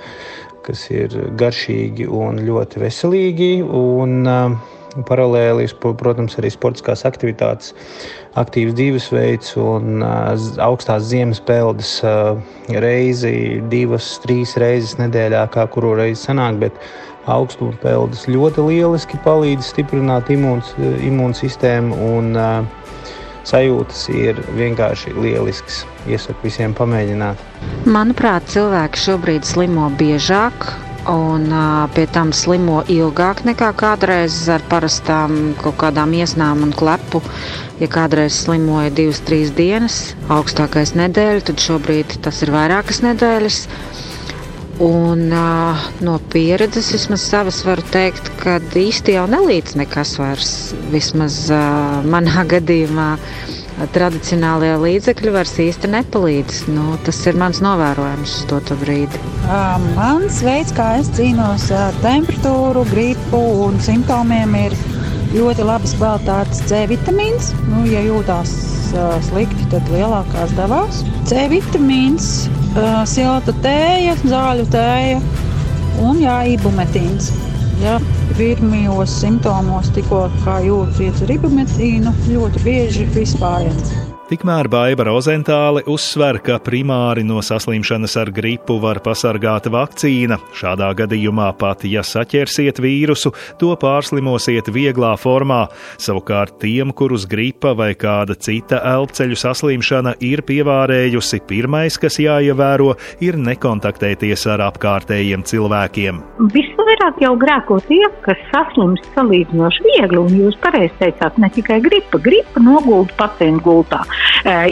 kas 0.66 0.84
ir 0.92 1.14
garšīgi 1.40 2.06
un 2.06 2.42
ļoti 2.46 2.84
veselīgi. 2.84 3.50
Un, 3.64 4.22
uh, 4.26 4.78
Paralēli, 5.08 5.64
protams, 5.80 6.34
arī 6.36 6.50
sportiskās 6.52 7.06
aktivitātes, 7.08 7.70
aktīvs 8.36 8.74
dzīvesveids 8.76 9.54
un 9.56 10.04
uh, 10.04 10.34
augstās 10.60 11.06
ziemas 11.08 11.40
peldes 11.40 11.94
uh, 12.04 12.36
reizi, 12.68 13.62
divas, 13.72 14.18
trīs 14.20 14.52
reizes 14.60 14.98
nedēļā, 15.00 15.46
kā 15.54 15.64
kuru 15.72 15.94
reizi 16.02 16.26
sanāk. 16.26 16.60
Bet 16.66 16.76
augstuma 17.32 17.72
peldes 17.80 18.26
ļoti 18.28 18.66
lieliski 18.68 19.20
palīdz 19.24 19.72
stiprināt 19.72 20.28
imūnsistēmu 20.34 22.00
un 22.12 22.36
uh, 22.36 22.81
sajūtas 23.48 24.06
ir 24.14 24.38
vienkārši 24.56 25.14
lielisks. 25.16 25.82
Iesaku 26.10 26.48
visiem 26.48 26.74
pamēģināt. 26.78 27.42
Manuprāt, 27.86 28.46
cilvēki 28.52 29.04
šobrīd 29.06 29.46
slimo 29.46 29.90
biežāk. 29.98 30.72
Un 31.10 31.48
pie 31.96 32.04
tam 32.14 32.28
slimo 32.30 32.84
ilgāk 32.86 33.40
nekā 33.42 33.72
kādreiz 33.74 34.36
ar 34.54 34.62
parastām 34.70 35.50
kaut 35.58 35.74
kādām 35.80 36.12
iesnām 36.14 36.62
un 36.62 36.70
klepu. 36.70 37.18
Ja 37.82 37.88
kādreiz 37.90 38.36
slimoja 38.44 38.92
divas, 38.94 39.18
trīs 39.26 39.50
dienas, 39.56 40.12
augstākais 40.30 40.94
nedēļa, 40.94 41.42
tad 41.48 41.58
šobrīd 41.64 42.20
tas 42.22 42.38
ir 42.46 42.54
vairākas 42.54 43.02
nedēļas. 43.02 43.58
Un 44.80 45.28
uh, 45.32 45.82
no 46.00 46.16
pieredzes 46.32 46.92
vismaz 46.94 47.24
savas 47.28 47.60
varu 47.66 47.84
teikt, 47.92 48.30
ka 48.40 48.56
īsti 48.58 49.18
jau 49.18 49.26
nelīdz 49.28 49.76
nekas 49.76 50.14
vairs. 50.20 50.52
Vismaz 50.92 51.44
uh, 51.52 52.00
manā 52.08 52.46
gadījumā 52.54 53.10
tradicionālajie 53.92 54.78
līdzekļi 54.82 55.32
vairs 55.34 55.54
īsti 55.64 55.90
nepalīdz. 55.92 56.62
Nu, 56.72 56.96
tas 57.04 57.20
ir 57.28 57.38
mans 57.40 57.60
novērojums 57.64 58.34
uz 58.40 58.64
to 58.68 58.78
brīdi. 58.80 59.20
Uh, 59.44 59.76
mans 59.96 60.40
veids, 60.44 60.72
kā 60.76 60.94
es 61.02 61.10
cīnos 61.16 61.68
ar 61.76 61.96
temperatūru, 62.04 62.86
gripu 62.92 63.42
un 63.66 63.80
simptomiem, 63.82 64.56
ir 64.68 64.76
ļoti 65.36 65.68
labas 65.68 65.96
kvalitātes 65.98 66.64
C 66.68 66.84
vitamīns. 66.90 67.52
Nu, 67.68 67.84
ja 67.88 68.04
jūtās 68.06 68.56
uh, 68.94 69.16
slikti, 69.28 69.68
tad 69.72 69.88
lielākās 69.92 70.56
devās. 70.56 71.04
C 71.28 71.46
vitamīns 71.52 72.32
uh, 72.76 73.02
silta 73.08 73.54
tēja, 73.64 74.16
zāļu 74.24 74.66
tēja 74.72 75.18
un 76.02 76.22
jā, 76.22 76.38
ibumetīns. 76.54 77.32
Ja 77.82 77.98
pirmajos 78.38 79.16
simptomos 79.22 79.90
tikko 79.96 80.26
jūtas 80.62 81.02
iet 81.02 81.22
ar 81.26 81.34
ibumetīnu, 81.36 82.14
ļoti 82.30 82.64
bieži 82.68 83.08
vispār. 83.16 83.68
Tikmēr 84.32 84.64
Baiva 84.72 85.04
Rozentāle 85.04 85.82
uzsver, 85.92 86.38
ka 86.40 86.54
primāri 86.64 87.20
no 87.20 87.42
saslimšanas 87.44 88.14
ar 88.16 88.30
gripu 88.32 88.78
var 88.80 89.02
pasargāt 89.04 89.66
vakcīna. 89.68 90.38
Šādā 90.56 90.86
gadījumā 90.96 91.50
pat, 91.60 91.82
ja 91.84 92.00
saķersiet 92.00 92.80
vīrusu, 92.80 93.34
to 93.60 93.74
pārslimosiet 93.76 94.70
vieglā 94.72 95.10
formā. 95.20 95.66
Savukārt 96.00 96.54
tiem, 96.62 96.94
kurus 96.96 97.26
gripa 97.28 97.74
vai 97.76 97.90
kāda 97.92 98.32
cita 98.32 98.78
elpceļu 98.94 99.36
saslimšana 99.36 100.14
ir 100.24 100.40
pievārējusi, 100.48 101.42
pirmais, 101.52 102.00
kas 102.00 102.16
jāievēro, 102.24 102.94
ir 103.20 103.36
nekontaktēties 103.36 104.46
ar 104.54 104.64
apkārtējiem 104.70 105.44
cilvēkiem. 105.44 106.24
Visvairāk 106.56 107.20
jau 107.20 107.34
grēko 107.44 107.82
tie, 107.90 108.00
kas 108.24 108.40
saslimst 108.48 109.12
salīdzinoši 109.12 109.86
viegli, 109.90 110.24
un 110.24 110.40
jūs 110.40 110.56
pareizi 110.64 110.96
teicāt, 111.04 111.36
ne 111.36 111.52
tikai 111.52 111.82
gripa, 111.84 112.24
gripa 112.30 112.64
nogulda 112.64 113.20
pacientu 113.20 113.68
gultā. 113.68 114.00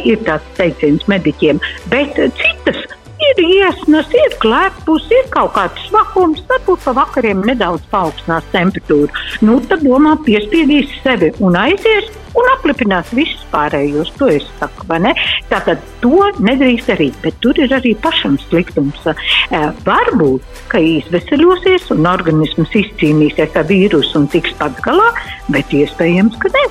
Ir 0.04 0.22
tāds 0.26 0.56
teiciens 0.58 1.06
mediķiem, 1.10 1.60
bet 1.92 2.18
citas 2.38 2.80
ir 3.20 3.42
iesnas, 3.44 4.08
ir 4.16 4.36
klepus, 4.42 5.06
ir 5.12 5.28
kaut 5.34 5.52
kāds 5.56 5.82
svakums, 5.88 6.42
varbūt 6.48 6.86
pa 6.86 6.94
vakariem 6.96 7.42
nedaudz 7.46 7.84
paaugstinās 7.92 8.46
temperatūru. 8.54 9.10
Nu, 9.44 9.58
tad 9.68 9.84
domā, 9.84 10.16
piespiedīs 10.26 10.92
sevi 11.04 11.32
un 11.44 11.58
aizies 11.60 12.08
un 12.38 12.46
aplipinās 12.54 13.10
visus 13.16 13.42
pārējos. 13.52 14.12
To 14.18 14.28
es 14.30 14.46
saku, 14.60 14.86
vai 14.90 15.00
ne? 15.06 15.14
Tātad 15.50 15.82
to 16.02 16.30
nedrīkst 16.40 16.92
darīt, 16.92 17.18
bet 17.24 17.36
tur 17.44 17.58
ir 17.60 17.74
arī 17.76 17.94
pašam 18.04 18.38
sliktums. 18.46 19.02
E, 19.10 19.62
varbūt, 19.86 20.46
ka 20.70 20.80
izveseļosies 20.92 21.90
un 21.96 22.08
organisms 22.10 22.78
izcīnīsies 22.82 23.58
ar 23.58 23.68
vīrusu 23.70 24.22
un 24.22 24.30
tiks 24.32 24.54
pats 24.60 24.86
galā, 24.86 25.10
bet 25.52 25.74
iespējams, 25.74 26.38
ka 26.40 26.52
ne 26.54 26.64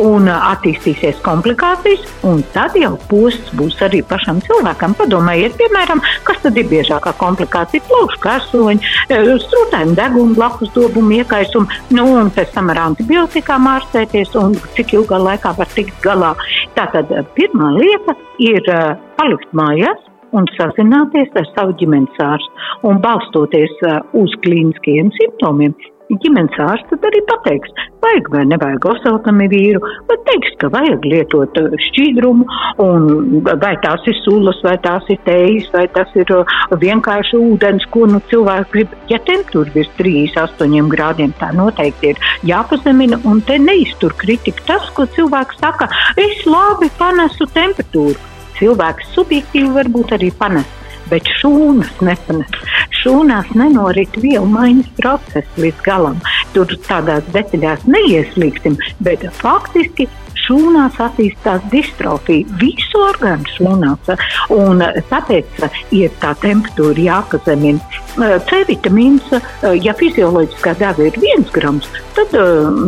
un 0.00 0.28
attīstīsies 0.30 1.20
komplikācijas, 1.24 2.04
un 2.28 2.42
tad 2.54 2.76
jau 2.78 2.94
posts 3.10 3.52
būs 3.56 3.78
arī 3.86 4.02
pašam 4.06 4.40
cilvēkam. 4.44 4.96
Padomājiet, 4.98 5.56
piemēram, 5.60 6.02
kas 6.26 6.42
tad 6.44 6.58
ir 6.60 6.68
biežākā 6.70 7.14
komplikācija? 7.20 7.84
Plaušu 7.88 8.20
karsoņi, 8.24 8.92
strūtēm 9.46 9.94
deguna, 9.98 10.36
blakus 10.36 10.72
dobumu 10.76 11.20
iekaisumu, 11.20 11.80
nu, 11.96 12.08
un 12.20 12.32
pēc 12.34 12.52
tam 12.56 12.72
ar 12.74 12.82
antibiotikām 12.88 13.70
ārstēties, 13.76 14.34
un 14.40 14.58
cik 14.76 14.96
ilgā 14.98 15.20
laikā 15.22 15.54
var 15.58 15.72
tikt 15.76 15.96
galā. 16.04 16.34
Tātad 16.76 17.12
pirmā 17.38 17.72
lieta 17.78 18.16
ir 18.42 18.68
palikt 19.16 19.56
mājās, 19.56 19.98
un 20.36 20.48
sazināties 20.56 21.32
ar 21.38 21.46
savu 21.54 21.76
ģimenes 21.80 22.22
ārstu. 22.22 22.64
Un 22.86 23.00
balstoties 23.04 23.72
uz 24.16 24.34
klīniskiem 24.44 25.08
simptomiem, 25.16 25.72
ģimenes 26.10 26.58
ārsts 26.62 27.06
arī 27.08 27.20
pateiks, 27.28 27.72
vajag 28.04 28.28
vai 28.32 28.44
nevajag 28.48 28.86
oseltamivīru, 28.92 29.80
vai 30.08 30.16
teiks, 30.28 30.54
ka 30.60 30.70
vajag 30.74 31.06
lietot 31.10 31.58
uh, 31.60 31.74
šķīdrumu, 31.86 32.46
un 32.84 33.08
vai 33.46 33.72
tās 33.82 34.06
ir 34.10 34.18
sulas, 34.22 34.60
vai 34.66 34.76
tās 34.84 35.08
ir 35.12 35.18
tejas, 35.26 35.68
vai 35.74 35.86
tas 35.96 36.12
ir 36.18 36.30
uh, 36.34 36.54
vienkārši 36.82 37.40
ūdens, 37.40 37.88
ko 37.94 38.06
nu 38.10 38.22
cilvēks 38.30 38.72
grib. 38.74 38.94
Ja 39.10 39.18
temperatūra 39.26 39.74
virs 39.74 39.90
38 39.98 40.92
grādiem, 40.94 41.34
tā 41.40 41.50
noteikti 41.56 42.14
ir 42.14 42.22
jāpazemina, 42.46 43.20
un 43.26 43.42
te 43.46 43.58
neiztur 43.62 44.14
kritika 44.20 44.66
tas, 44.72 44.88
ko 44.96 45.08
cilvēks 45.16 45.60
saka, 45.62 45.90
es 46.20 46.46
labi 46.48 46.90
panesu 47.00 47.48
temperatūru. 47.54 48.18
Cilvēks 48.56 49.10
subjektīvi 49.12 49.74
varbūt 49.74 50.14
arī 50.16 50.30
panes 50.38 50.76
bet 51.10 51.28
šūnas 51.40 52.00
nepanes. 52.04 52.50
Šūnās 53.06 53.52
nenorit 53.54 54.16
vielu 54.18 54.48
maiņas 54.50 54.88
process 54.98 55.58
līdz 55.62 55.82
galam. 55.86 56.16
Tur 56.56 56.72
tādās 56.88 57.22
detaļās 57.30 57.84
neieslīgsim, 57.86 58.74
bet 59.06 59.22
faktiski 59.38 60.08
šūnās 60.46 60.98
attīstās 61.02 61.64
distrofija, 61.72 62.46
visu 62.60 63.02
orgānu 63.02 63.46
šūnās. 63.56 64.12
Un 64.56 64.82
tāpēc 65.10 65.66
ir 65.96 66.14
tā 66.22 66.32
temperatūra 66.42 67.06
jāpazemina. 67.10 68.02
C 68.16 68.62
vitamīns, 68.64 69.26
ja 69.84 69.92
fizioloģiskā 69.96 70.72
deva 70.80 71.04
ir 71.04 71.18
viens 71.20 71.50
grams, 71.52 71.88
tad 72.16 72.32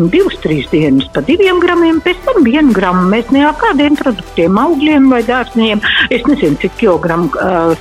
divas, 0.08 0.38
trīs 0.40 0.70
dienas 0.72 1.04
pa 1.12 1.20
diviem 1.26 1.60
gramiem, 1.60 1.98
pēc 2.04 2.22
tam 2.24 2.40
vienu 2.46 2.72
gramu 2.72 3.04
mēs 3.12 3.28
ne 3.34 3.42
ar 3.44 3.58
kādiem 3.60 3.98
produktiem, 3.98 4.56
augļiem 4.56 5.10
vai 5.12 5.20
dārzniekiem. 5.28 5.82
Es 6.14 6.24
nezinu, 6.28 6.56
cik 6.62 6.78
kilogramu 6.80 7.28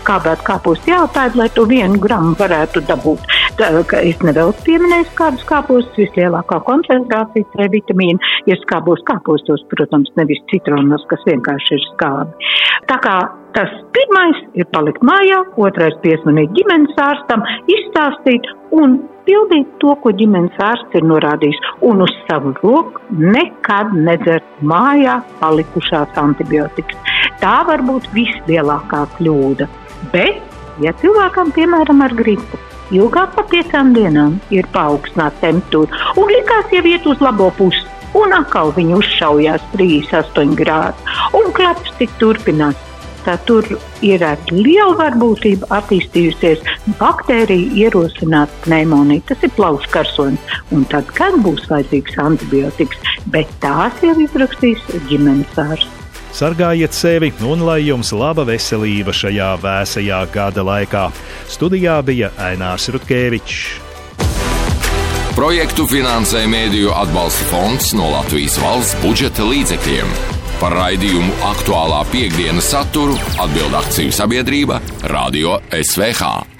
skābēt 0.01 0.43
kāpos 0.47 0.83
jāpēd, 0.89 1.37
lai 1.39 1.47
to 1.55 1.63
vienu 1.69 2.01
gramu 2.03 2.35
varētu 2.39 2.83
dabūt. 2.89 3.23
Tā, 3.57 3.71
es 4.03 4.19
nedaudz 4.27 4.59
pieminēju 4.67 5.07
kādus 5.17 5.47
kāpos, 5.47 5.87
vislielākā 5.95 6.59
koncentrācija 6.67 7.47
C 7.55 7.69
vitamīna 7.73 8.35
ir 8.49 8.59
skābos 8.65 9.01
kāpostos 9.07 9.63
protams, 9.71 10.11
nevis 10.19 10.41
citronos, 10.51 11.03
kas 11.11 11.25
vienkārši 11.27 11.75
ir 11.77 11.83
skābi. 11.91 12.49
Tā 12.89 12.97
kā 13.03 13.17
tas 13.57 13.73
pirmais 13.95 14.41
ir 14.59 14.67
palikt 14.73 15.03
mājā, 15.05 15.43
otrais 15.67 15.95
piesmanīt 16.03 16.53
ģimenes 16.57 16.99
ārstam, 17.01 17.45
izstāstīt 17.73 18.49
un 18.75 18.99
pildīt 19.27 19.71
to, 19.81 19.93
ko 20.03 20.13
ģimenes 20.19 20.61
ārsts 20.63 20.99
ir 20.99 21.07
norādījis, 21.07 21.59
un 21.87 22.03
uz 22.05 22.13
savu 22.29 22.53
roku 22.61 23.19
nekad 23.35 23.91
nedzert 23.95 24.61
mājā 24.61 25.19
palikušās 25.41 26.15
antibiotikas. 26.21 27.17
Tā 27.41 27.57
var 27.67 27.83
būt 27.87 28.07
vislielākā 28.15 29.03
kļūda. 29.17 29.67
Bet, 30.13 30.39
ja 30.83 30.93
cilvēkam, 31.01 31.51
piemēram, 31.57 32.03
ar 32.05 32.15
gripu, 32.17 32.59
ilgāk 32.95 33.35
par 33.35 33.47
piecām 33.51 33.91
dienām 33.95 34.37
ir 34.53 34.67
paaugstināta 34.75 35.41
temperatūra 35.43 36.15
un 36.21 36.31
likās 36.31 36.71
jau 36.71 36.83
iet 36.87 37.07
uz 37.09 37.23
labo 37.23 37.49
pusi, 37.57 37.83
un 38.17 38.35
atkal 38.37 38.73
viņi 38.75 38.97
uzšaujās 38.97 39.63
38 39.75 40.57
grādi. 40.59 41.15
Un 41.37 41.53
klaps 41.55 41.93
tik 41.99 42.13
turpinās. 42.21 42.83
Tā 43.27 43.33
tur 43.43 43.65
ir 44.07 44.21
ar 44.23 44.39
lielu 44.55 44.93
varbūtību 44.95 45.67
attīstījusies 45.75 46.61
baktērija 46.95 47.73
ierosināt 47.81 48.53
pneimoniju. 48.63 49.25
Tas 49.27 49.43
ir 49.43 49.51
plaušu 49.57 49.91
karsonis. 49.91 50.55
Un 50.71 50.87
tad, 50.87 51.11
kad 51.17 51.35
būs 51.43 51.67
vajadzīgs 51.67 52.15
antibiotikas, 52.23 53.15
bet 53.33 53.51
tās 53.63 53.99
jau 54.05 54.15
izrakstīs 54.23 54.85
ģimenes 55.09 55.59
ārsts. 55.59 56.07
Sargājiet 56.37 56.93
sevi 56.93 57.31
un 57.49 57.63
lai 57.65 57.79
jums 57.87 58.11
laba 58.13 58.43
veselība 58.45 59.15
šajā 59.15 59.55
vēsajā 59.63 60.21
gada 60.31 60.63
laikā. 60.63 61.07
Studijā 61.49 61.97
bija 62.05 62.29
Ainārs 62.37 62.87
Rutkevičs. 62.93 63.86
Projektu 65.37 65.83
finansē 65.85 66.47
Mēdīju 66.49 66.95
atbalsta 66.97 67.45
fonds 67.51 67.91
no 67.93 68.07
Latvijas 68.09 68.55
valsts 68.57 68.97
budžeta 69.03 69.45
līdzekļiem. 69.45 70.09
Par 70.57 70.73
raidījumu 70.73 71.37
aktuālā 71.51 72.01
piekdienas 72.09 72.73
saturu 72.73 73.21
atbild 73.37 73.77
akciju 73.83 74.17
sabiedrība 74.17 74.81
Radio 75.13 75.59
SVH. 75.69 76.56